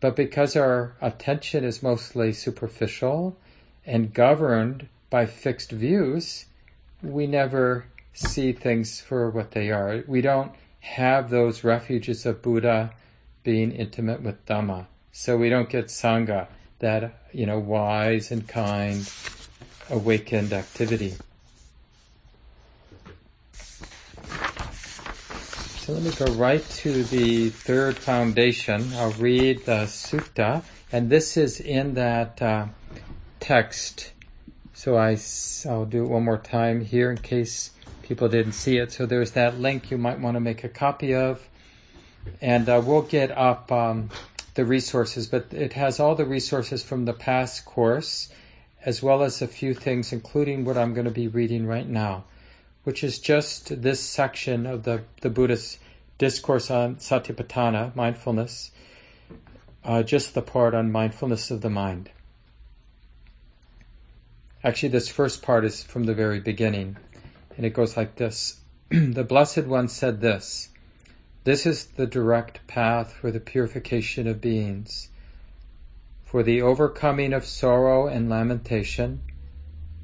But 0.00 0.16
because 0.16 0.56
our 0.56 0.94
attention 1.00 1.64
is 1.64 1.82
mostly 1.82 2.32
superficial 2.32 3.36
and 3.86 4.12
governed 4.12 4.88
by 5.10 5.26
fixed 5.26 5.70
views, 5.70 6.46
we 7.02 7.26
never 7.26 7.86
see 8.14 8.52
things 8.52 9.00
for 9.00 9.28
what 9.28 9.50
they 9.50 9.70
are. 9.70 10.02
We 10.06 10.22
don't 10.22 10.52
have 10.80 11.30
those 11.30 11.64
refuges 11.64 12.24
of 12.24 12.40
Buddha 12.40 12.92
being 13.42 13.72
intimate 13.72 14.22
with 14.22 14.44
Dhamma. 14.46 14.86
So 15.12 15.36
we 15.36 15.50
don't 15.50 15.68
get 15.68 15.86
Sangha, 15.86 16.48
that, 16.78 17.28
you 17.32 17.46
know, 17.46 17.58
wise 17.58 18.30
and 18.30 18.48
kind, 18.48 19.08
awakened 19.90 20.52
activity. 20.52 21.14
So 25.84 25.92
let 25.92 26.02
me 26.02 26.10
go 26.12 26.32
right 26.36 26.66
to 26.66 27.04
the 27.04 27.50
third 27.50 27.98
foundation. 27.98 28.90
I'll 28.94 29.12
read 29.12 29.66
the 29.66 29.84
sutta, 29.84 30.62
and 30.90 31.10
this 31.10 31.36
is 31.36 31.60
in 31.60 31.92
that 31.94 32.40
uh, 32.40 32.66
text. 33.38 34.12
So 34.72 34.96
I, 34.96 35.18
I'll 35.68 35.84
do 35.84 36.04
it 36.04 36.08
one 36.08 36.24
more 36.24 36.38
time 36.38 36.82
here 36.82 37.10
in 37.10 37.18
case 37.18 37.70
people 38.04 38.28
didn't 38.28 38.52
see 38.52 38.78
it. 38.78 38.92
So 38.92 39.06
there's 39.06 39.32
that 39.32 39.58
link 39.58 39.90
you 39.90 39.98
might 39.98 40.20
want 40.20 40.36
to 40.36 40.40
make 40.40 40.62
a 40.62 40.68
copy 40.68 41.14
of. 41.14 41.48
And 42.40 42.68
uh, 42.68 42.82
we'll 42.84 43.02
get 43.02 43.36
up 43.36 43.70
um, 43.72 44.10
the 44.54 44.64
resources, 44.64 45.26
but 45.26 45.52
it 45.52 45.72
has 45.72 46.00
all 46.00 46.14
the 46.14 46.24
resources 46.24 46.82
from 46.82 47.04
the 47.04 47.12
past 47.12 47.64
course, 47.64 48.28
as 48.84 49.02
well 49.02 49.22
as 49.22 49.42
a 49.42 49.48
few 49.48 49.74
things, 49.74 50.12
including 50.12 50.64
what 50.64 50.78
I'm 50.78 50.94
going 50.94 51.06
to 51.06 51.10
be 51.10 51.28
reading 51.28 51.66
right 51.66 51.88
now, 51.88 52.24
which 52.84 53.02
is 53.02 53.18
just 53.18 53.82
this 53.82 54.00
section 54.00 54.66
of 54.66 54.84
the, 54.84 55.02
the 55.20 55.30
Buddhist 55.30 55.78
discourse 56.18 56.70
on 56.70 56.96
Satipatthana, 56.96 57.94
mindfulness, 57.96 58.70
uh, 59.84 60.02
just 60.02 60.34
the 60.34 60.42
part 60.42 60.74
on 60.74 60.92
mindfulness 60.92 61.50
of 61.50 61.60
the 61.60 61.70
mind. 61.70 62.10
Actually, 64.62 64.88
this 64.88 65.08
first 65.08 65.42
part 65.42 65.64
is 65.64 65.82
from 65.82 66.04
the 66.04 66.14
very 66.14 66.40
beginning, 66.40 66.96
and 67.56 67.64
it 67.64 67.74
goes 67.74 67.96
like 67.96 68.16
this. 68.16 68.60
the 68.90 69.24
Blessed 69.24 69.64
One 69.64 69.88
said 69.88 70.20
this 70.20 70.68
This 71.44 71.66
is 71.66 71.86
the 71.86 72.06
direct 72.06 72.66
path 72.66 73.12
for 73.12 73.30
the 73.30 73.40
purification 73.40 74.26
of 74.26 74.40
beings, 74.40 75.08
for 76.24 76.42
the 76.42 76.62
overcoming 76.62 77.32
of 77.32 77.44
sorrow 77.44 78.06
and 78.06 78.28
lamentation, 78.28 79.20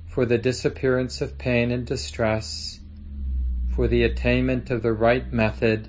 for 0.06 0.26
the 0.26 0.38
disappearance 0.38 1.20
of 1.20 1.38
pain 1.38 1.70
and 1.70 1.86
distress, 1.86 2.80
for 3.74 3.88
the 3.88 4.02
attainment 4.02 4.70
of 4.70 4.82
the 4.82 4.92
right 4.92 5.32
method, 5.32 5.88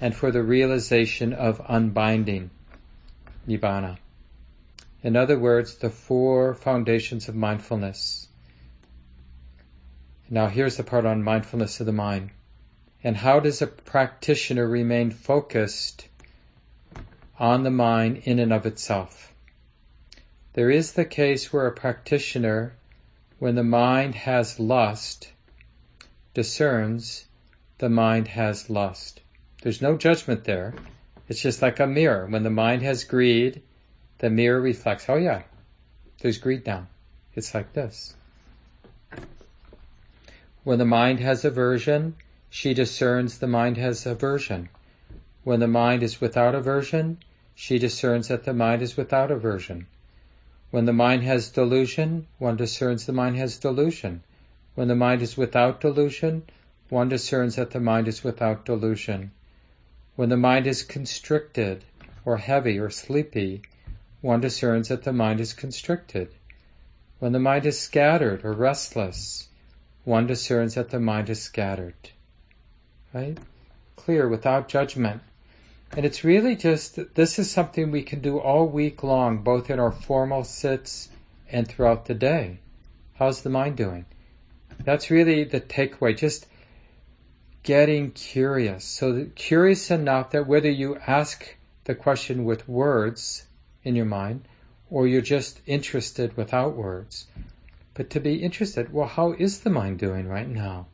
and 0.00 0.14
for 0.14 0.30
the 0.30 0.42
realization 0.42 1.32
of 1.32 1.60
unbinding, 1.68 2.50
nibbana. 3.48 3.98
In 5.02 5.16
other 5.16 5.38
words, 5.38 5.76
the 5.76 5.90
four 5.90 6.54
foundations 6.54 7.28
of 7.28 7.34
mindfulness. 7.34 8.28
Now 10.34 10.48
here's 10.48 10.76
the 10.76 10.82
part 10.82 11.06
on 11.06 11.22
mindfulness 11.22 11.78
of 11.78 11.86
the 11.86 11.92
mind. 11.92 12.30
And 13.04 13.18
how 13.18 13.38
does 13.38 13.62
a 13.62 13.68
practitioner 13.68 14.66
remain 14.66 15.12
focused 15.12 16.08
on 17.38 17.62
the 17.62 17.70
mind 17.70 18.16
in 18.24 18.40
and 18.40 18.52
of 18.52 18.66
itself? 18.66 19.32
There 20.54 20.72
is 20.72 20.94
the 20.94 21.04
case 21.04 21.52
where 21.52 21.68
a 21.68 21.72
practitioner, 21.72 22.74
when 23.38 23.54
the 23.54 23.62
mind 23.62 24.16
has 24.16 24.58
lust, 24.58 25.30
discerns 26.34 27.26
the 27.78 27.88
mind 27.88 28.26
has 28.26 28.68
lust. 28.68 29.20
There's 29.62 29.80
no 29.80 29.96
judgment 29.96 30.42
there. 30.42 30.74
It's 31.28 31.42
just 31.42 31.62
like 31.62 31.78
a 31.78 31.86
mirror. 31.86 32.26
When 32.26 32.42
the 32.42 32.50
mind 32.50 32.82
has 32.82 33.04
greed, 33.04 33.62
the 34.18 34.30
mirror 34.30 34.60
reflects, 34.60 35.08
oh 35.08 35.14
yeah, 35.14 35.42
there's 36.22 36.38
greed 36.38 36.66
now. 36.66 36.88
It's 37.34 37.54
like 37.54 37.72
this. 37.72 38.16
When 40.64 40.78
the 40.78 40.86
mind 40.86 41.20
has 41.20 41.44
aversion, 41.44 42.14
she 42.48 42.72
discerns 42.72 43.38
the 43.38 43.46
mind 43.46 43.76
has 43.76 44.06
aversion. 44.06 44.70
When 45.42 45.60
the 45.60 45.68
mind 45.68 46.02
is 46.02 46.22
without 46.22 46.54
aversion, 46.54 47.18
she 47.54 47.78
discerns 47.78 48.28
that 48.28 48.44
the 48.44 48.54
mind 48.54 48.80
is 48.80 48.96
without 48.96 49.30
aversion. 49.30 49.86
When 50.70 50.86
the 50.86 50.92
mind 50.94 51.22
has 51.24 51.50
delusion, 51.50 52.26
one 52.38 52.56
discerns 52.56 53.04
the 53.04 53.12
mind 53.12 53.36
has 53.36 53.58
delusion. 53.58 54.22
When 54.74 54.88
the 54.88 54.94
mind 54.94 55.20
is 55.20 55.36
without 55.36 55.82
delusion, 55.82 56.44
one 56.88 57.10
discerns 57.10 57.56
that 57.56 57.72
the 57.72 57.80
mind 57.80 58.08
is 58.08 58.24
without 58.24 58.64
delusion. 58.64 59.32
When 60.16 60.30
the 60.30 60.38
mind 60.38 60.66
is 60.66 60.82
constricted, 60.82 61.84
or 62.24 62.38
heavy, 62.38 62.78
or 62.78 62.88
sleepy, 62.88 63.60
one 64.22 64.40
discerns 64.40 64.88
that 64.88 65.02
the 65.02 65.12
mind 65.12 65.40
is 65.40 65.52
constricted. 65.52 66.28
When 67.18 67.32
the 67.32 67.38
mind 67.38 67.66
is 67.66 67.78
scattered 67.78 68.46
or 68.46 68.54
restless, 68.54 69.48
one 70.04 70.26
discerns 70.26 70.74
that 70.74 70.90
the 70.90 71.00
mind 71.00 71.30
is 71.30 71.42
scattered. 71.42 71.94
Right? 73.12 73.38
Clear, 73.96 74.28
without 74.28 74.68
judgment. 74.68 75.22
And 75.96 76.04
it's 76.04 76.24
really 76.24 76.56
just, 76.56 76.98
this 77.14 77.38
is 77.38 77.50
something 77.50 77.90
we 77.90 78.02
can 78.02 78.20
do 78.20 78.38
all 78.38 78.66
week 78.66 79.02
long, 79.02 79.38
both 79.38 79.70
in 79.70 79.78
our 79.78 79.92
formal 79.92 80.44
sits 80.44 81.08
and 81.50 81.68
throughout 81.68 82.06
the 82.06 82.14
day. 82.14 82.58
How's 83.14 83.42
the 83.42 83.50
mind 83.50 83.76
doing? 83.76 84.06
That's 84.84 85.10
really 85.10 85.44
the 85.44 85.60
takeaway, 85.60 86.16
just 86.16 86.46
getting 87.62 88.10
curious. 88.10 88.84
So 88.84 89.28
curious 89.36 89.90
enough 89.90 90.30
that 90.30 90.48
whether 90.48 90.70
you 90.70 90.96
ask 91.06 91.56
the 91.84 91.94
question 91.94 92.44
with 92.44 92.68
words 92.68 93.46
in 93.84 93.94
your 93.94 94.04
mind, 94.04 94.48
or 94.90 95.06
you're 95.06 95.20
just 95.20 95.60
interested 95.66 96.36
without 96.36 96.76
words. 96.76 97.26
But 97.94 98.10
to 98.10 98.20
be 98.20 98.42
interested, 98.42 98.92
well, 98.92 99.06
how 99.06 99.32
is 99.32 99.60
the 99.60 99.70
mind 99.70 99.98
doing 99.98 100.26
right 100.26 100.48
now? 100.48 100.88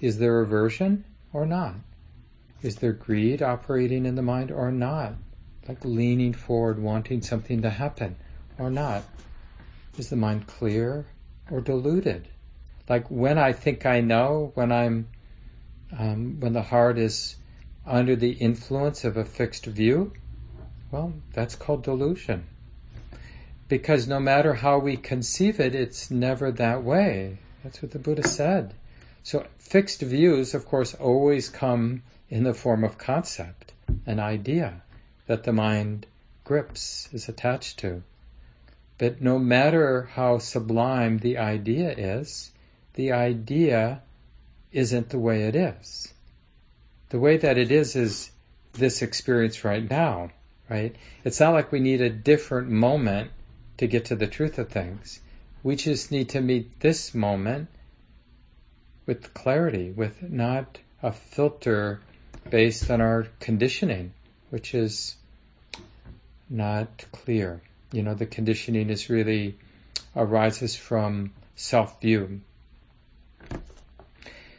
Is 0.00 0.18
there 0.18 0.40
aversion 0.40 1.04
or 1.32 1.44
not? 1.44 1.74
Is 2.62 2.76
there 2.76 2.92
greed 2.92 3.42
operating 3.42 4.06
in 4.06 4.14
the 4.14 4.22
mind 4.22 4.50
or 4.50 4.72
not? 4.72 5.14
Like 5.68 5.84
leaning 5.84 6.32
forward, 6.32 6.78
wanting 6.78 7.20
something 7.20 7.62
to 7.62 7.70
happen 7.70 8.16
or 8.58 8.70
not? 8.70 9.04
Is 9.98 10.08
the 10.08 10.16
mind 10.16 10.46
clear 10.46 11.06
or 11.50 11.60
deluded? 11.60 12.28
Like 12.88 13.08
when 13.10 13.36
I 13.36 13.52
think 13.52 13.84
I 13.84 14.00
know, 14.00 14.52
when 14.54 14.72
I'm, 14.72 15.08
um, 15.96 16.40
when 16.40 16.54
the 16.54 16.62
heart 16.62 16.98
is 16.98 17.36
under 17.86 18.16
the 18.16 18.32
influence 18.32 19.04
of 19.04 19.16
a 19.16 19.24
fixed 19.24 19.66
view, 19.66 20.12
well, 20.90 21.12
that's 21.32 21.54
called 21.54 21.82
delusion. 21.84 22.46
Because 23.72 24.06
no 24.06 24.20
matter 24.20 24.52
how 24.52 24.78
we 24.78 24.98
conceive 24.98 25.58
it, 25.58 25.74
it's 25.74 26.10
never 26.10 26.52
that 26.52 26.82
way. 26.82 27.38
That's 27.64 27.80
what 27.80 27.92
the 27.92 27.98
Buddha 27.98 28.28
said. 28.28 28.74
So 29.22 29.46
fixed 29.56 30.02
views, 30.02 30.52
of 30.52 30.66
course, 30.66 30.92
always 30.92 31.48
come 31.48 32.02
in 32.28 32.44
the 32.44 32.52
form 32.52 32.84
of 32.84 32.98
concept, 32.98 33.72
an 34.04 34.20
idea 34.20 34.82
that 35.26 35.44
the 35.44 35.54
mind 35.54 36.04
grips, 36.44 37.08
is 37.14 37.30
attached 37.30 37.78
to. 37.78 38.02
But 38.98 39.22
no 39.22 39.38
matter 39.38 40.02
how 40.02 40.36
sublime 40.36 41.20
the 41.20 41.38
idea 41.38 41.92
is, 41.92 42.50
the 42.92 43.12
idea 43.12 44.02
isn't 44.70 45.08
the 45.08 45.18
way 45.18 45.44
it 45.44 45.56
is. 45.56 46.12
The 47.08 47.18
way 47.18 47.38
that 47.38 47.56
it 47.56 47.72
is 47.72 47.96
is 47.96 48.32
this 48.74 49.00
experience 49.00 49.64
right 49.64 49.88
now 49.88 50.30
right? 50.72 50.96
It's 51.22 51.40
not 51.40 51.52
like 51.52 51.70
we 51.70 51.80
need 51.80 52.00
a 52.00 52.08
different 52.08 52.68
moment 52.68 53.30
to 53.82 53.88
get 53.88 54.04
to 54.04 54.14
the 54.14 54.28
truth 54.28 54.60
of 54.60 54.68
things. 54.68 55.18
We 55.64 55.74
just 55.74 56.12
need 56.12 56.28
to 56.28 56.40
meet 56.40 56.78
this 56.78 57.12
moment 57.16 57.68
with 59.06 59.34
clarity, 59.34 59.90
with 59.90 60.22
not 60.22 60.78
a 61.02 61.10
filter 61.10 62.00
based 62.48 62.88
on 62.92 63.00
our 63.00 63.26
conditioning, 63.40 64.12
which 64.50 64.72
is 64.72 65.16
not 66.48 67.06
clear. 67.10 67.60
You 67.90 68.04
know, 68.04 68.14
the 68.14 68.24
conditioning 68.24 68.88
is 68.88 69.10
really 69.10 69.58
arises 70.14 70.76
from 70.76 71.32
self 71.56 72.00
view. 72.00 72.40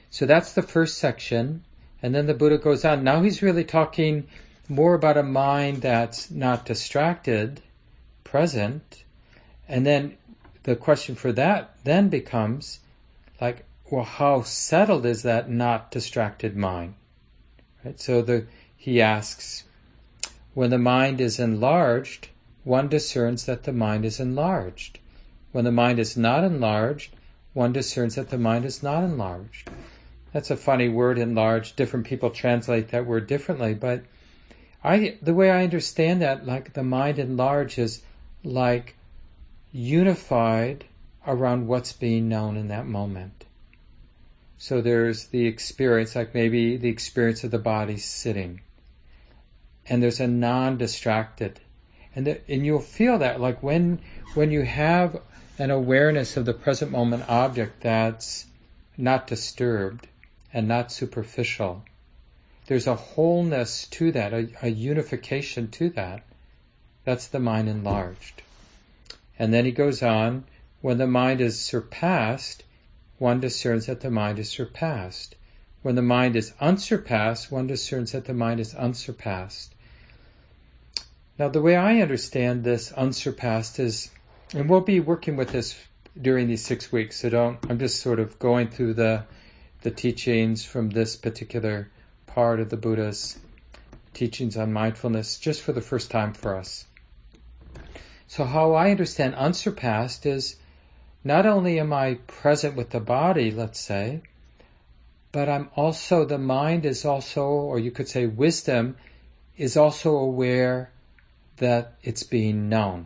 So 0.09 0.25
that's 0.25 0.51
the 0.51 0.61
first 0.61 0.97
section. 0.97 1.63
And 2.01 2.13
then 2.13 2.25
the 2.25 2.33
Buddha 2.33 2.57
goes 2.57 2.83
on. 2.83 3.05
Now 3.05 3.21
he's 3.21 3.41
really 3.41 3.63
talking 3.63 4.27
more 4.67 4.93
about 4.93 5.15
a 5.15 5.23
mind 5.23 5.81
that's 5.81 6.29
not 6.29 6.65
distracted, 6.65 7.61
present, 8.25 9.02
and 9.73 9.87
then 9.87 10.17
the 10.63 10.75
question 10.75 11.15
for 11.15 11.31
that 11.31 11.75
then 11.83 12.07
becomes 12.07 12.79
like, 13.41 13.65
well, 13.89 14.03
how 14.03 14.43
settled 14.43 15.03
is 15.03 15.23
that 15.23 15.49
not 15.49 15.89
distracted 15.89 16.55
mind? 16.55 16.93
Right? 17.83 17.99
So 17.99 18.21
the 18.21 18.45
he 18.77 19.01
asks, 19.01 19.63
when 20.53 20.69
the 20.69 20.77
mind 20.77 21.19
is 21.19 21.39
enlarged, 21.39 22.27
one 22.63 22.87
discerns 22.87 23.47
that 23.47 23.63
the 23.63 23.73
mind 23.73 24.05
is 24.05 24.19
enlarged. 24.19 24.99
When 25.53 25.65
the 25.65 25.71
mind 25.71 25.97
is 25.97 26.15
not 26.15 26.43
enlarged, 26.43 27.15
one 27.53 27.73
discerns 27.73 28.13
that 28.13 28.29
the 28.29 28.37
mind 28.37 28.65
is 28.65 28.83
not 28.83 29.03
enlarged. 29.03 29.71
That's 30.33 30.51
a 30.51 30.55
funny 30.55 30.87
word, 30.87 31.17
enlarged. 31.17 31.77
Different 31.77 32.05
people 32.05 32.29
translate 32.29 32.89
that 32.89 33.07
word 33.07 33.25
differently, 33.25 33.73
but 33.73 34.03
I 34.83 35.17
the 35.19 35.33
way 35.33 35.49
I 35.49 35.63
understand 35.63 36.21
that, 36.21 36.45
like 36.45 36.73
the 36.73 36.83
mind 36.83 37.17
in 37.17 37.37
large 37.37 37.79
is 37.79 38.03
like 38.43 38.95
unified 39.73 40.85
around 41.27 41.67
what's 41.67 41.91
being 41.91 42.29
known 42.29 42.55
in 42.55 42.69
that 42.69 42.85
moment. 42.85 43.43
So 44.57 44.79
there's 44.79 45.25
the 45.25 45.45
experience, 45.45 46.15
like 46.15 46.33
maybe 46.33 46.77
the 46.77 46.87
experience 46.87 47.43
of 47.43 47.51
the 47.51 47.59
body 47.59 47.97
sitting, 47.97 48.61
and 49.85 50.01
there's 50.01 50.21
a 50.21 50.27
non-distracted, 50.27 51.59
and 52.15 52.25
the, 52.25 52.41
and 52.49 52.65
you'll 52.65 52.79
feel 52.79 53.17
that 53.17 53.41
like 53.41 53.61
when 53.61 53.99
when 54.35 54.51
you 54.51 54.61
have 54.61 55.21
an 55.59 55.69
awareness 55.69 56.37
of 56.37 56.45
the 56.45 56.53
present 56.53 56.91
moment 56.91 57.27
object 57.27 57.81
that's 57.81 58.45
not 58.97 59.27
disturbed 59.27 60.07
and 60.53 60.67
not 60.67 60.91
superficial 60.91 61.83
there's 62.67 62.87
a 62.87 62.95
wholeness 62.95 63.87
to 63.87 64.11
that, 64.13 64.33
a, 64.33 64.47
a 64.61 64.69
unification 64.69 65.69
to 65.71 65.89
that. 65.91 66.23
That's 67.03 67.27
the 67.27 67.39
mind 67.39 67.67
enlarged. 67.67 68.41
And 69.37 69.53
then 69.53 69.65
he 69.65 69.71
goes 69.71 70.03
on, 70.03 70.45
when 70.81 70.97
the 70.97 71.07
mind 71.07 71.41
is 71.41 71.59
surpassed, 71.59 72.63
one 73.17 73.39
discerns 73.39 73.85
that 73.85 74.01
the 74.01 74.11
mind 74.11 74.39
is 74.39 74.49
surpassed. 74.49 75.35
When 75.81 75.95
the 75.95 76.01
mind 76.01 76.35
is 76.35 76.53
unsurpassed, 76.59 77.51
one 77.51 77.67
discerns 77.67 78.11
that 78.11 78.25
the 78.25 78.33
mind 78.33 78.59
is 78.59 78.73
unsurpassed. 78.75 79.73
Now, 81.39 81.49
the 81.49 81.61
way 81.61 81.75
I 81.75 81.99
understand 81.99 82.63
this 82.63 82.91
unsurpassed 82.91 83.79
is, 83.79 84.11
and 84.53 84.69
we'll 84.69 84.81
be 84.81 84.99
working 84.99 85.35
with 85.35 85.49
this 85.49 85.75
during 86.21 86.47
these 86.47 86.63
six 86.63 86.91
weeks, 86.91 87.21
so 87.21 87.29
don't, 87.29 87.57
I'm 87.69 87.79
just 87.79 88.01
sort 88.01 88.19
of 88.19 88.37
going 88.39 88.67
through 88.67 88.93
the, 88.93 89.23
the 89.81 89.91
teachings 89.91 90.63
from 90.63 90.91
this 90.91 91.15
particular 91.15 91.89
part 92.27 92.59
of 92.59 92.69
the 92.69 92.77
Buddha's 92.77 93.39
teachings 94.13 94.55
on 94.57 94.71
mindfulness 94.71 95.39
just 95.39 95.61
for 95.61 95.71
the 95.71 95.81
first 95.81 96.11
time 96.11 96.33
for 96.33 96.55
us. 96.55 96.85
So 98.33 98.45
how 98.45 98.73
I 98.73 98.89
understand 98.89 99.35
unsurpassed 99.35 100.25
is 100.25 100.55
not 101.23 101.45
only 101.45 101.79
am 101.79 101.93
I 101.93 102.15
present 102.25 102.75
with 102.75 102.89
the 102.89 102.99
body, 102.99 103.51
let's 103.51 103.79
say, 103.79 104.21
but 105.31 105.47
I'm 105.47 105.69
also, 105.75 106.25
the 106.25 106.39
mind 106.39 106.83
is 106.83 107.05
also, 107.05 107.43
or 107.43 107.77
you 107.77 107.91
could 107.91 108.07
say 108.07 108.25
wisdom, 108.25 108.97
is 109.55 109.77
also 109.77 110.15
aware 110.15 110.89
that 111.57 111.93
it's 112.01 112.23
being 112.23 112.69
known. 112.69 113.05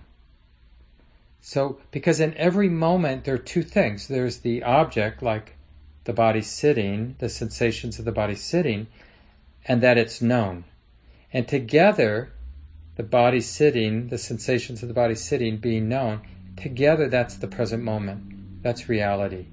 So, 1.42 1.82
because 1.92 2.22
in 2.22 2.34
every 2.36 2.70
moment 2.70 3.26
there 3.26 3.36
are 3.36 3.50
two 3.54 3.64
things. 3.64 4.08
There's 4.08 4.38
the 4.38 4.64
object, 4.64 5.22
like 5.22 5.58
the 6.06 6.14
body 6.14 6.42
sitting, 6.42 7.18
the 7.20 7.28
sensations 7.28 8.00
of 8.00 8.06
the 8.06 8.14
body 8.14 8.36
sitting, 8.36 8.88
and 9.66 9.84
that 9.84 9.98
it's 9.98 10.22
known. 10.22 10.64
And 11.34 11.50
together, 11.50 12.32
the 12.98 13.04
body 13.04 13.40
sitting, 13.40 14.08
the 14.08 14.18
sensations 14.18 14.82
of 14.82 14.88
the 14.88 14.94
body 14.94 15.14
sitting 15.14 15.58
being 15.58 15.88
known, 15.88 16.20
together 16.58 17.08
that's 17.08 17.36
the 17.36 17.48
present 17.48 17.84
moment. 17.84 18.64
That's 18.64 18.90
reality. 18.90 19.46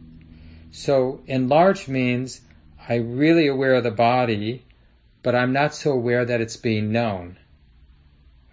So 0.70 1.20
enlarged 1.26 1.86
means 1.86 2.40
I'm 2.88 3.16
really 3.16 3.46
aware 3.46 3.74
of 3.74 3.84
the 3.84 3.90
body, 3.90 4.64
but 5.22 5.34
I'm 5.34 5.52
not 5.52 5.74
so 5.74 5.92
aware 5.92 6.24
that 6.24 6.40
it's 6.40 6.56
being 6.56 6.90
known. 6.90 7.36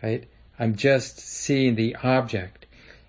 Right? 0.04 0.28
I'm 0.60 0.76
just 0.76 1.20
seeing 1.20 1.76
the 1.76 1.96
object. 2.04 2.66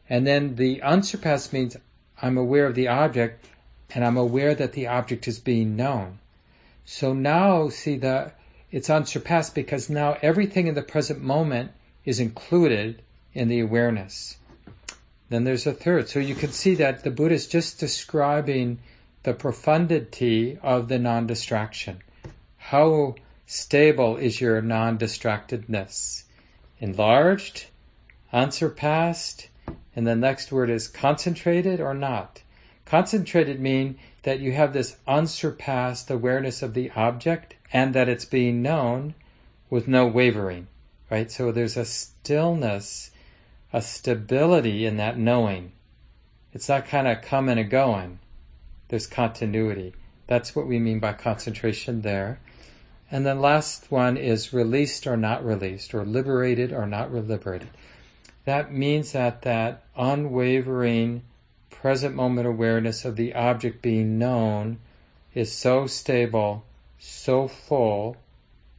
And 0.08 0.24
then 0.24 0.54
the 0.54 0.82
unsurpassed 0.82 1.52
means 1.52 1.76
I'm 2.20 2.38
aware 2.38 2.66
of 2.66 2.76
the 2.76 2.88
object 2.88 3.44
and 3.92 4.04
I'm 4.04 4.16
aware 4.16 4.54
that 4.54 4.72
the 4.72 4.86
object 4.86 5.26
is 5.26 5.40
being 5.40 5.74
known. 5.74 6.20
So 6.84 7.12
now 7.12 7.68
see 7.70 7.96
the 7.96 8.32
it's 8.72 8.90
unsurpassed 8.90 9.54
because 9.54 9.90
now 9.90 10.16
everything 10.22 10.66
in 10.66 10.74
the 10.74 10.82
present 10.82 11.20
moment 11.22 11.70
is 12.04 12.18
included 12.18 13.02
in 13.34 13.48
the 13.48 13.60
awareness. 13.60 14.38
Then 15.28 15.44
there's 15.44 15.66
a 15.66 15.72
third. 15.72 16.08
So 16.08 16.18
you 16.18 16.34
can 16.34 16.50
see 16.50 16.74
that 16.76 17.04
the 17.04 17.10
Buddha 17.10 17.34
is 17.34 17.46
just 17.46 17.78
describing 17.78 18.78
the 19.22 19.34
profundity 19.34 20.58
of 20.62 20.88
the 20.88 20.98
non-distraction. 20.98 22.02
How 22.56 23.14
stable 23.46 24.16
is 24.16 24.40
your 24.40 24.60
non-distractedness? 24.62 26.24
Enlarged, 26.80 27.66
unsurpassed, 28.32 29.48
and 29.94 30.06
the 30.06 30.16
next 30.16 30.50
word 30.50 30.70
is 30.70 30.88
concentrated 30.88 31.80
or 31.80 31.94
not. 31.94 32.42
Concentrated 32.84 33.60
mean 33.60 33.98
that 34.22 34.40
you 34.40 34.52
have 34.52 34.72
this 34.72 34.96
unsurpassed 35.06 36.10
awareness 36.10 36.62
of 36.62 36.74
the 36.74 36.90
object 36.96 37.54
and 37.72 37.94
that 37.94 38.08
it's 38.08 38.24
being 38.24 38.62
known 38.62 39.14
with 39.70 39.88
no 39.88 40.06
wavering, 40.06 40.66
right? 41.10 41.30
So 41.30 41.50
there's 41.50 41.76
a 41.76 41.84
stillness, 41.84 43.10
a 43.72 43.80
stability 43.80 44.84
in 44.84 44.98
that 44.98 45.18
knowing. 45.18 45.72
It's 46.52 46.68
not 46.68 46.86
kind 46.86 47.08
of 47.08 47.22
coming 47.22 47.58
and 47.58 47.70
going. 47.70 48.18
There's 48.88 49.06
continuity. 49.06 49.94
That's 50.26 50.54
what 50.54 50.66
we 50.66 50.78
mean 50.78 50.98
by 50.98 51.14
concentration 51.14 52.02
there. 52.02 52.40
And 53.10 53.24
then 53.24 53.40
last 53.40 53.90
one 53.90 54.16
is 54.16 54.52
released 54.52 55.06
or 55.06 55.16
not 55.16 55.44
released, 55.44 55.94
or 55.94 56.04
liberated 56.04 56.72
or 56.72 56.86
not 56.86 57.12
liberated. 57.12 57.68
That 58.44 58.72
means 58.72 59.12
that 59.12 59.42
that 59.42 59.84
unwavering 59.96 61.22
present 61.70 62.14
moment 62.14 62.46
awareness 62.46 63.04
of 63.04 63.16
the 63.16 63.34
object 63.34 63.82
being 63.82 64.18
known 64.18 64.78
is 65.34 65.52
so 65.52 65.86
stable 65.86 66.64
so 67.04 67.48
full, 67.48 68.16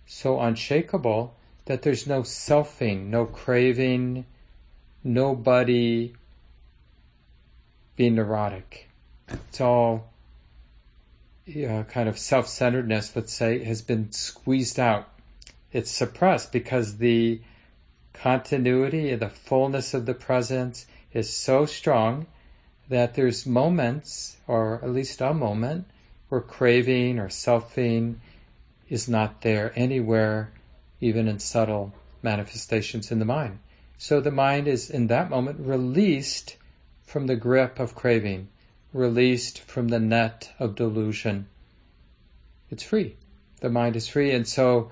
so 0.06 0.40
unshakable 0.40 1.36
that 1.66 1.82
there's 1.82 2.08
no 2.08 2.22
selfing, 2.22 3.08
no 3.08 3.26
craving, 3.26 4.26
nobody 5.04 6.14
being 7.98 8.16
neurotic. 8.16 8.90
It's 9.28 9.60
all 9.60 10.10
kind 11.46 12.08
of 12.08 12.18
self-centeredness, 12.18 13.14
let's 13.14 13.34
say, 13.34 13.62
has 13.66 13.82
been 13.82 14.10
squeezed 14.14 14.80
out. 14.80 15.10
It's 15.74 15.92
suppressed 15.92 16.54
because 16.54 17.00
the 17.00 17.42
continuity, 18.14 19.12
and 19.12 19.22
the 19.22 19.30
fullness 19.30 19.94
of 19.94 20.06
the 20.06 20.14
presence 20.14 20.86
is 21.12 21.36
so 21.36 21.66
strong 21.66 22.28
that 22.88 23.16
there's 23.16 23.46
moments, 23.46 24.38
or 24.48 24.76
at 24.82 24.92
least 24.92 25.20
a 25.20 25.34
moment, 25.34 25.88
or 26.34 26.42
craving 26.42 27.20
or 27.20 27.28
selfing 27.28 28.16
is 28.90 29.08
not 29.08 29.42
there 29.42 29.72
anywhere, 29.76 30.52
even 31.00 31.28
in 31.28 31.38
subtle 31.38 31.94
manifestations 32.24 33.12
in 33.12 33.20
the 33.20 33.26
mind. 33.26 33.60
So 34.00 34.20
the 34.20 34.32
mind 34.32 34.68
is 34.68 34.90
in 34.90 35.06
that 35.08 35.30
moment 35.30 35.60
released 35.60 36.58
from 37.04 37.28
the 37.28 37.36
grip 37.36 37.80
of 37.80 37.94
craving, 37.94 38.48
released 38.94 39.60
from 39.60 39.90
the 39.90 40.00
net 40.00 40.52
of 40.58 40.74
delusion. 40.74 41.46
It's 42.72 42.82
free. 42.82 43.16
The 43.60 43.70
mind 43.70 43.96
is 43.96 44.08
free. 44.08 44.32
And 44.32 44.48
so 44.48 44.92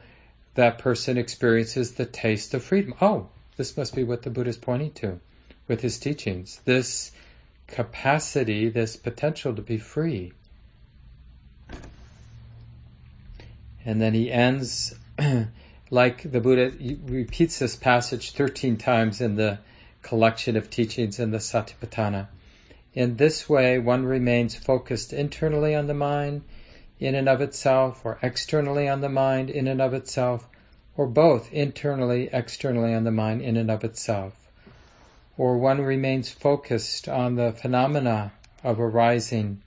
that 0.54 0.78
person 0.78 1.18
experiences 1.18 1.94
the 1.94 2.06
taste 2.06 2.54
of 2.54 2.64
freedom. 2.64 2.94
Oh, 3.02 3.30
this 3.58 3.76
must 3.76 3.96
be 3.96 4.04
what 4.04 4.22
the 4.22 4.30
Buddha 4.30 4.52
is 4.52 4.58
pointing 4.60 4.92
to 4.94 5.20
with 5.68 5.82
his 5.82 5.98
teachings. 5.98 6.62
This 6.66 7.12
capacity, 7.66 8.70
this 8.70 8.96
potential 8.96 9.56
to 9.56 9.62
be 9.64 9.80
free. 9.80 10.34
And 13.86 14.02
then 14.02 14.14
he 14.14 14.32
ends 14.32 14.96
like 15.90 16.32
the 16.32 16.40
Buddha 16.40 16.72
repeats 17.04 17.60
this 17.60 17.76
passage 17.76 18.32
13 18.32 18.78
times 18.78 19.22
in 19.22 19.36
the 19.36 19.60
collection 20.02 20.56
of 20.56 20.70
teachings 20.70 21.20
in 21.20 21.32
the 21.32 21.40
Satipatthana. 21.40 22.28
In 22.94 23.18
this 23.18 23.50
way, 23.50 23.80
one 23.80 24.06
remains 24.06 24.56
focused 24.56 25.14
internally 25.14 25.74
on 25.74 25.88
the 25.88 25.94
mind 25.94 26.44
in 27.00 27.16
and 27.16 27.28
of 27.28 27.42
itself, 27.42 28.06
or 28.06 28.20
externally 28.22 28.88
on 28.88 29.02
the 29.02 29.10
mind 29.10 29.50
in 29.50 29.68
and 29.68 29.82
of 29.82 29.94
itself, 29.94 30.48
or 30.96 31.08
both 31.08 31.52
internally, 31.52 32.30
externally 32.32 32.94
on 32.94 33.06
the 33.06 33.12
mind 33.12 33.42
in 33.42 33.58
and 33.58 33.72
of 33.72 33.84
itself. 33.84 34.52
Or 35.38 35.58
one 35.58 35.82
remains 35.82 36.30
focused 36.30 37.10
on 37.10 37.36
the 37.36 37.54
phenomena 37.54 38.34
of 38.64 38.80
arising 38.80 39.62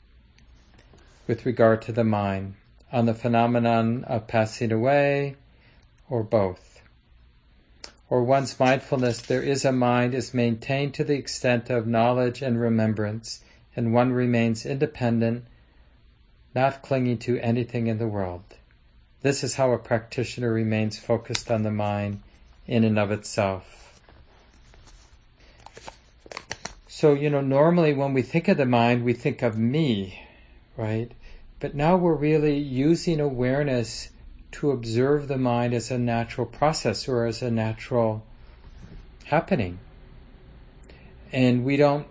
with 1.26 1.44
regard 1.46 1.82
to 1.82 1.92
the 1.92 2.04
mind 2.04 2.54
on 2.94 3.06
the 3.06 3.12
phenomenon 3.12 4.04
of 4.04 4.28
passing 4.28 4.70
away, 4.70 5.34
or 6.08 6.22
both. 6.22 6.80
Or 8.08 8.22
one's 8.22 8.60
mindfulness, 8.60 9.20
there 9.20 9.42
is 9.42 9.64
a 9.64 9.72
mind, 9.72 10.14
is 10.14 10.32
maintained 10.32 10.94
to 10.94 11.02
the 11.02 11.16
extent 11.16 11.70
of 11.70 11.88
knowledge 11.88 12.40
and 12.40 12.60
remembrance, 12.60 13.42
and 13.74 13.92
one 13.92 14.12
remains 14.12 14.64
independent, 14.64 15.44
not 16.54 16.82
clinging 16.82 17.18
to 17.18 17.40
anything 17.40 17.88
in 17.88 17.98
the 17.98 18.06
world. 18.06 18.44
This 19.22 19.42
is 19.42 19.56
how 19.56 19.72
a 19.72 19.78
practitioner 19.78 20.52
remains 20.52 20.96
focused 20.96 21.50
on 21.50 21.64
the 21.64 21.72
mind 21.72 22.22
in 22.68 22.84
and 22.84 22.96
of 22.96 23.10
itself. 23.10 24.00
So, 26.86 27.12
you 27.12 27.28
know, 27.28 27.40
normally 27.40 27.92
when 27.92 28.14
we 28.14 28.22
think 28.22 28.46
of 28.46 28.56
the 28.56 28.66
mind, 28.66 29.02
we 29.02 29.14
think 29.14 29.42
of 29.42 29.58
me, 29.58 30.22
right? 30.76 31.10
But 31.64 31.74
now 31.74 31.96
we're 31.96 32.12
really 32.12 32.58
using 32.58 33.20
awareness 33.20 34.10
to 34.52 34.70
observe 34.70 35.28
the 35.28 35.38
mind 35.38 35.72
as 35.72 35.90
a 35.90 35.96
natural 35.96 36.46
process 36.46 37.08
or 37.08 37.24
as 37.24 37.40
a 37.40 37.50
natural 37.50 38.22
happening. 39.24 39.78
And 41.32 41.64
we 41.64 41.78
don't 41.78 42.06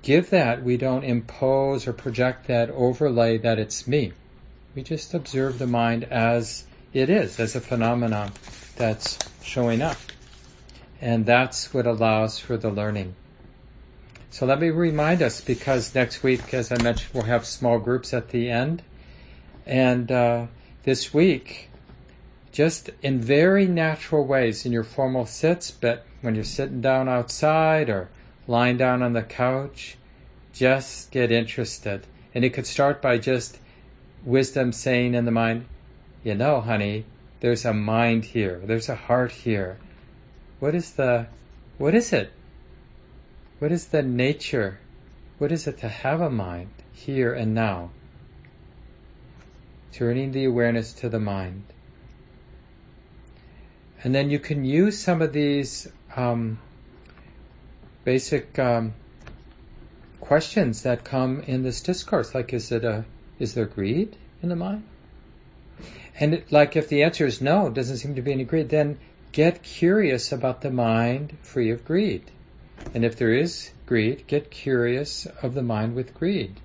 give 0.00 0.30
that, 0.30 0.62
we 0.62 0.78
don't 0.78 1.04
impose 1.04 1.86
or 1.86 1.92
project 1.92 2.46
that 2.46 2.70
overlay 2.70 3.36
that 3.36 3.58
it's 3.58 3.86
me. 3.86 4.14
We 4.74 4.82
just 4.82 5.12
observe 5.12 5.58
the 5.58 5.66
mind 5.66 6.04
as 6.04 6.64
it 6.94 7.10
is, 7.10 7.38
as 7.38 7.54
a 7.54 7.60
phenomenon 7.60 8.32
that's 8.76 9.18
showing 9.42 9.82
up. 9.82 9.98
And 10.98 11.26
that's 11.26 11.74
what 11.74 11.86
allows 11.86 12.38
for 12.38 12.56
the 12.56 12.70
learning. 12.70 13.16
So 14.32 14.46
let 14.46 14.60
me 14.60 14.70
remind 14.70 15.20
us 15.20 15.42
because 15.42 15.94
next 15.94 16.22
week, 16.22 16.54
as 16.54 16.72
I 16.72 16.82
mentioned, 16.82 17.12
we'll 17.12 17.24
have 17.24 17.44
small 17.44 17.78
groups 17.78 18.14
at 18.14 18.30
the 18.30 18.48
end. 18.48 18.82
And 19.66 20.10
uh, 20.10 20.46
this 20.84 21.12
week, 21.12 21.68
just 22.50 22.88
in 23.02 23.20
very 23.20 23.66
natural 23.66 24.24
ways 24.24 24.64
in 24.64 24.72
your 24.72 24.84
formal 24.84 25.26
sits, 25.26 25.70
but 25.70 26.06
when 26.22 26.34
you're 26.34 26.44
sitting 26.44 26.80
down 26.80 27.10
outside 27.10 27.90
or 27.90 28.08
lying 28.48 28.78
down 28.78 29.02
on 29.02 29.12
the 29.12 29.22
couch, 29.22 29.98
just 30.54 31.10
get 31.10 31.30
interested. 31.30 32.06
And 32.34 32.42
it 32.42 32.54
could 32.54 32.66
start 32.66 33.02
by 33.02 33.18
just 33.18 33.58
wisdom 34.24 34.72
saying 34.72 35.14
in 35.14 35.26
the 35.26 35.30
mind, 35.30 35.66
you 36.24 36.34
know, 36.34 36.62
honey, 36.62 37.04
there's 37.40 37.66
a 37.66 37.74
mind 37.74 38.24
here, 38.24 38.62
there's 38.64 38.88
a 38.88 38.96
heart 38.96 39.32
here. 39.32 39.76
What 40.58 40.74
is 40.74 40.92
the, 40.92 41.26
what 41.76 41.94
is 41.94 42.14
it? 42.14 42.32
What 43.62 43.70
is 43.70 43.86
the 43.86 44.02
nature? 44.02 44.80
What 45.38 45.52
is 45.52 45.68
it 45.68 45.78
to 45.78 45.88
have 45.88 46.20
a 46.20 46.28
mind 46.28 46.70
here 46.92 47.32
and 47.32 47.54
now? 47.54 47.90
Turning 49.92 50.32
the 50.32 50.46
awareness 50.46 50.92
to 50.94 51.08
the 51.08 51.20
mind. 51.20 51.62
And 54.02 54.12
then 54.12 54.30
you 54.30 54.40
can 54.40 54.64
use 54.64 54.98
some 54.98 55.22
of 55.22 55.32
these 55.32 55.86
um, 56.16 56.58
basic 58.02 58.58
um, 58.58 58.94
questions 60.20 60.82
that 60.82 61.04
come 61.04 61.42
in 61.42 61.62
this 61.62 61.80
discourse, 61.80 62.34
like 62.34 62.52
is 62.52 62.72
it 62.72 62.84
a 62.84 63.04
is 63.38 63.54
there 63.54 63.66
greed 63.66 64.16
in 64.42 64.48
the 64.48 64.56
mind? 64.56 64.82
And 66.18 66.34
it, 66.34 66.50
like 66.50 66.74
if 66.74 66.88
the 66.88 67.04
answer 67.04 67.26
is 67.26 67.40
no, 67.40 67.70
doesn't 67.70 67.98
seem 67.98 68.16
to 68.16 68.22
be 68.22 68.32
any 68.32 68.42
greed, 68.42 68.70
then 68.70 68.98
get 69.30 69.62
curious 69.62 70.32
about 70.32 70.62
the 70.62 70.72
mind 70.72 71.38
free 71.42 71.70
of 71.70 71.84
greed. 71.84 72.32
And 72.94 73.04
if 73.04 73.16
there 73.16 73.32
is 73.32 73.70
greed, 73.86 74.26
get 74.26 74.50
curious 74.50 75.26
of 75.42 75.54
the 75.54 75.62
mind 75.62 75.94
with 75.94 76.14
greed. 76.14 76.60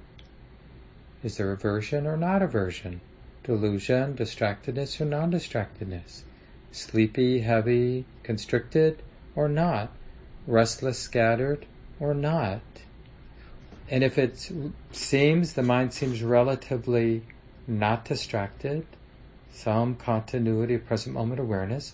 Is 1.23 1.37
there 1.37 1.51
aversion 1.51 2.05
or 2.05 2.17
not 2.17 2.41
aversion? 2.41 3.01
Delusion, 3.43 4.15
distractedness 4.15 4.99
or 4.99 5.05
non 5.05 5.31
distractedness? 5.31 6.23
Sleepy, 6.71 7.39
heavy, 7.39 8.05
constricted 8.23 9.01
or 9.35 9.47
not? 9.47 9.91
Restless, 10.45 10.99
scattered 10.99 11.65
or 11.99 12.13
not? 12.13 12.61
And 13.89 14.03
if 14.03 14.17
it 14.17 14.51
seems, 14.91 15.53
the 15.53 15.63
mind 15.63 15.93
seems 15.93 16.21
relatively 16.21 17.23
not 17.65 18.05
distracted, 18.05 18.85
some 19.51 19.95
continuity 19.95 20.75
of 20.75 20.85
present 20.85 21.15
moment 21.15 21.39
awareness, 21.39 21.93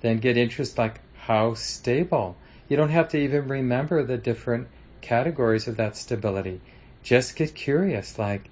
then 0.00 0.18
get 0.18 0.36
interest 0.36 0.78
like 0.78 1.00
how 1.14 1.54
stable. 1.54 2.36
You 2.68 2.76
don't 2.76 2.90
have 2.90 3.08
to 3.10 3.18
even 3.18 3.48
remember 3.48 4.02
the 4.02 4.16
different 4.16 4.68
categories 5.00 5.68
of 5.68 5.76
that 5.76 5.96
stability. 5.96 6.60
Just 7.02 7.36
get 7.36 7.54
curious 7.54 8.18
like 8.18 8.50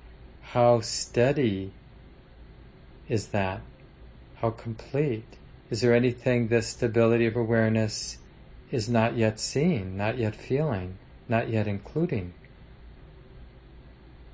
how 0.53 0.81
steady 0.81 1.73
is 3.09 3.29
that? 3.29 3.63
How 4.37 4.51
complete? 4.51 5.37
Is 5.71 5.81
there 5.81 5.95
anything 5.95 6.49
this 6.49 6.69
stability 6.69 7.25
of 7.27 7.37
awareness 7.37 8.19
is 8.71 8.89
not 8.89 9.17
yet 9.17 9.41
seeing, 9.41 9.97
not 9.97 10.19
yet 10.19 10.37
feeling, 10.37 10.99
not 11.29 11.49
yet 11.49 11.67
including? 11.67 12.35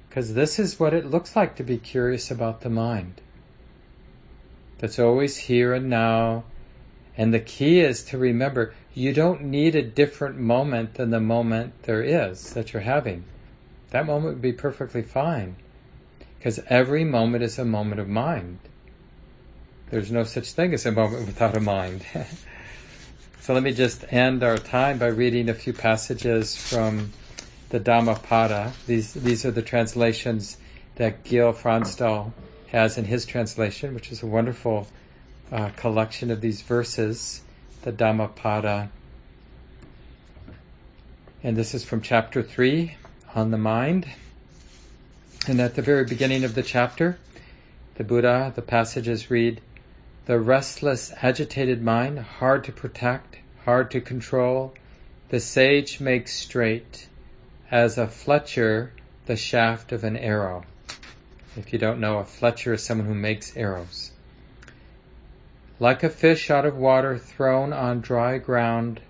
Because 0.08 0.34
this 0.34 0.58
is 0.58 0.80
what 0.80 0.94
it 0.94 1.06
looks 1.06 1.36
like 1.36 1.54
to 1.56 1.62
be 1.62 1.78
curious 1.78 2.30
about 2.30 2.62
the 2.62 2.70
mind. 2.70 3.20
That's 4.78 4.98
always 4.98 5.36
here 5.36 5.74
and 5.74 5.88
now. 5.88 6.44
And 7.16 7.34
the 7.34 7.40
key 7.40 7.80
is 7.80 8.02
to 8.04 8.18
remember 8.18 8.74
you 8.94 9.12
don't 9.12 9.42
need 9.42 9.74
a 9.74 9.82
different 9.82 10.38
moment 10.38 10.94
than 10.94 11.10
the 11.10 11.20
moment 11.20 11.82
there 11.82 12.02
is 12.02 12.52
that 12.54 12.72
you're 12.72 12.82
having. 12.82 13.24
That 13.90 14.06
moment 14.06 14.34
would 14.34 14.42
be 14.42 14.52
perfectly 14.52 15.02
fine. 15.02 15.56
Because 16.38 16.60
every 16.68 17.04
moment 17.04 17.42
is 17.42 17.58
a 17.58 17.64
moment 17.64 18.00
of 18.00 18.08
mind. 18.08 18.58
There's 19.90 20.12
no 20.12 20.24
such 20.24 20.52
thing 20.52 20.74
as 20.74 20.86
a 20.86 20.92
moment 20.92 21.26
without 21.26 21.56
a 21.56 21.60
mind. 21.60 22.04
so 23.40 23.54
let 23.54 23.62
me 23.62 23.72
just 23.72 24.04
end 24.12 24.42
our 24.42 24.58
time 24.58 24.98
by 24.98 25.06
reading 25.06 25.48
a 25.48 25.54
few 25.54 25.72
passages 25.72 26.56
from 26.56 27.12
the 27.70 27.80
Dhammapada. 27.80 28.72
These, 28.86 29.14
these 29.14 29.44
are 29.44 29.50
the 29.50 29.62
translations 29.62 30.58
that 30.96 31.24
Gil 31.24 31.52
Fronsdal 31.52 32.32
has 32.68 32.98
in 32.98 33.04
his 33.04 33.24
translation, 33.24 33.94
which 33.94 34.12
is 34.12 34.22
a 34.22 34.26
wonderful 34.26 34.86
uh, 35.50 35.70
collection 35.76 36.30
of 36.30 36.40
these 36.40 36.60
verses, 36.60 37.40
the 37.82 37.92
Dhammapada. 37.92 38.90
And 41.42 41.56
this 41.56 41.74
is 41.74 41.84
from 41.84 42.00
chapter 42.00 42.42
3 42.42 42.96
on 43.34 43.50
the 43.50 43.58
mind. 43.58 44.08
And 45.46 45.60
at 45.60 45.76
the 45.76 45.82
very 45.82 46.04
beginning 46.04 46.44
of 46.44 46.54
the 46.54 46.62
chapter, 46.62 47.18
the 47.94 48.04
Buddha, 48.04 48.52
the 48.54 48.62
passages 48.62 49.30
read, 49.30 49.60
The 50.26 50.38
restless, 50.40 51.12
agitated 51.22 51.82
mind, 51.82 52.18
hard 52.18 52.64
to 52.64 52.72
protect, 52.72 53.38
hard 53.64 53.90
to 53.92 54.00
control, 54.00 54.74
the 55.30 55.40
sage 55.40 56.00
makes 56.00 56.34
straight, 56.34 57.08
as 57.70 57.98
a 57.98 58.08
fletcher 58.08 58.92
the 59.26 59.36
shaft 59.36 59.92
of 59.92 60.04
an 60.04 60.16
arrow. 60.16 60.64
If 61.56 61.72
you 61.72 61.78
don't 61.78 62.00
know, 62.00 62.18
a 62.18 62.24
fletcher 62.24 62.72
is 62.72 62.82
someone 62.82 63.06
who 63.06 63.14
makes 63.14 63.56
arrows. 63.56 64.12
Like 65.80 66.02
a 66.02 66.10
fish 66.10 66.50
out 66.50 66.66
of 66.66 66.76
water 66.76 67.16
thrown 67.16 67.72
on 67.72 68.00
dry 68.00 68.38
ground, 68.38 69.00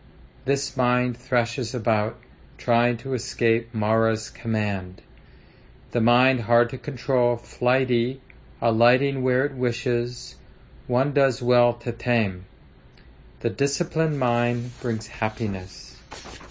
this 0.45 0.77
mind 0.77 1.17
threshes 1.17 1.75
about, 1.75 2.17
trying 2.59 2.99
to 2.99 3.15
escape 3.15 3.73
Mara's 3.73 4.29
command. 4.29 5.01
The 5.93 6.03
mind 6.03 6.43
hard 6.43 6.69
to 6.71 6.77
control, 6.77 7.39
flighty, 7.39 8.21
alighting 8.61 9.23
where 9.23 9.47
it 9.47 9.55
wishes, 9.55 10.37
one 10.87 11.15
does 11.15 11.41
well 11.41 11.73
to 11.73 11.91
tame. 11.91 12.45
The 13.41 13.49
disciplined 13.49 14.19
mind 14.19 14.79
brings 14.83 15.07
happiness. 15.07 15.97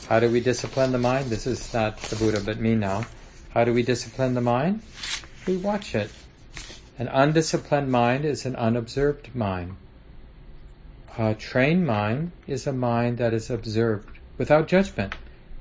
How 0.10 0.20
do 0.20 0.32
we 0.32 0.40
discipline 0.40 0.94
the 0.94 0.98
mind? 0.98 1.30
This 1.30 1.46
is 1.46 1.72
not 1.76 2.00
the 2.00 2.16
Buddha, 2.16 2.42
but 2.44 2.60
me 2.60 2.74
now. 2.74 3.06
How 3.50 3.66
do 3.66 3.74
we 3.74 3.84
discipline 3.84 4.34
the 4.34 4.42
mind? 4.42 4.82
we 5.46 5.58
watch 5.58 5.94
it. 5.94 6.10
An 6.98 7.08
undisciplined 7.08 7.92
mind 7.92 8.26
is 8.26 8.48
an 8.48 8.56
unobserved 8.56 9.36
mind. 9.36 9.76
A 11.18 11.34
trained 11.34 11.88
mind 11.88 12.32
is 12.46 12.68
a 12.68 12.74
mind 12.74 13.18
that 13.18 13.34
is 13.34 13.50
observed 13.50 14.20
without 14.38 14.68
judgment 14.68 15.16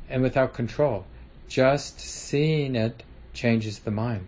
and 0.09 0.23
without 0.23 0.53
control. 0.53 1.07
Just 1.49 1.99
seeing 1.99 2.77
it 2.77 3.03
changes 3.33 3.79
the 3.79 3.91
mind. 3.91 4.27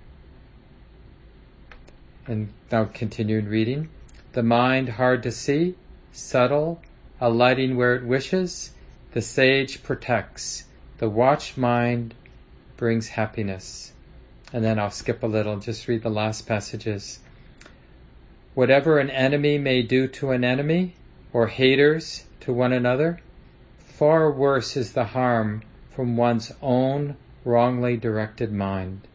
And 2.27 2.53
now 2.73 2.85
continuing 2.87 3.47
reading. 3.47 3.91
The 4.33 4.43
mind 4.43 4.91
hard 4.91 5.23
to 5.25 5.31
see, 5.31 5.75
subtle, 6.13 6.81
alighting 7.21 7.77
where 7.77 7.95
it 7.95 8.05
wishes, 8.05 8.71
the 9.13 9.23
sage 9.23 9.83
protects. 9.83 10.65
The 10.97 11.11
watch 11.11 11.57
mind 11.57 12.15
brings 12.77 13.09
happiness 13.09 13.93
and 14.53 14.65
then 14.65 14.79
I'll 14.79 14.91
skip 14.91 15.23
a 15.23 15.27
little, 15.27 15.59
just 15.59 15.89
read 15.89 16.03
the 16.03 16.09
last 16.09 16.47
passages. 16.47 17.19
Whatever 18.55 18.99
an 18.99 19.11
enemy 19.11 19.59
may 19.59 19.83
do 19.83 20.09
to 20.09 20.31
an 20.31 20.43
enemy, 20.43 20.95
or 21.33 21.49
haters 21.49 22.25
to 22.41 22.53
one 22.53 22.73
another, 22.73 23.21
far 23.79 24.31
worse 24.31 24.77
is 24.77 24.93
the 24.93 25.07
harm 25.07 25.63
from 25.91 26.17
one's 26.17 26.53
own 26.63 27.17
wrongly 27.45 27.97
directed 27.97 28.53
mind. 28.53 29.07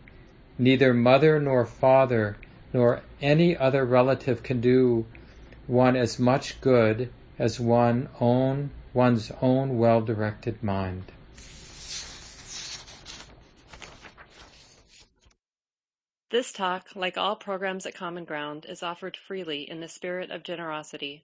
Neither 0.58 0.94
mother 0.94 1.40
nor 1.40 1.66
father 1.66 2.38
nor 2.74 3.02
any 3.22 3.56
other 3.56 3.86
relative 3.86 4.44
can 4.44 4.60
do 4.60 5.06
one 5.68 5.96
as 5.96 6.20
much 6.20 6.60
good 6.62 7.12
as 7.40 7.60
one 7.60 8.10
own 8.20 8.72
one's 8.94 9.32
own 9.42 9.78
well-directed 9.80 10.62
mind. 10.62 11.12
This 16.30 16.52
talk, 16.52 16.88
like 16.96 17.18
all 17.18 17.36
programs 17.36 17.86
at 17.86 17.94
Common 17.94 18.26
Ground, 18.26 18.66
is 18.68 18.82
offered 18.82 19.16
freely 19.16 19.70
in 19.70 19.82
the 19.82 19.88
spirit 19.88 20.32
of 20.32 20.44
generosity. 20.44 21.24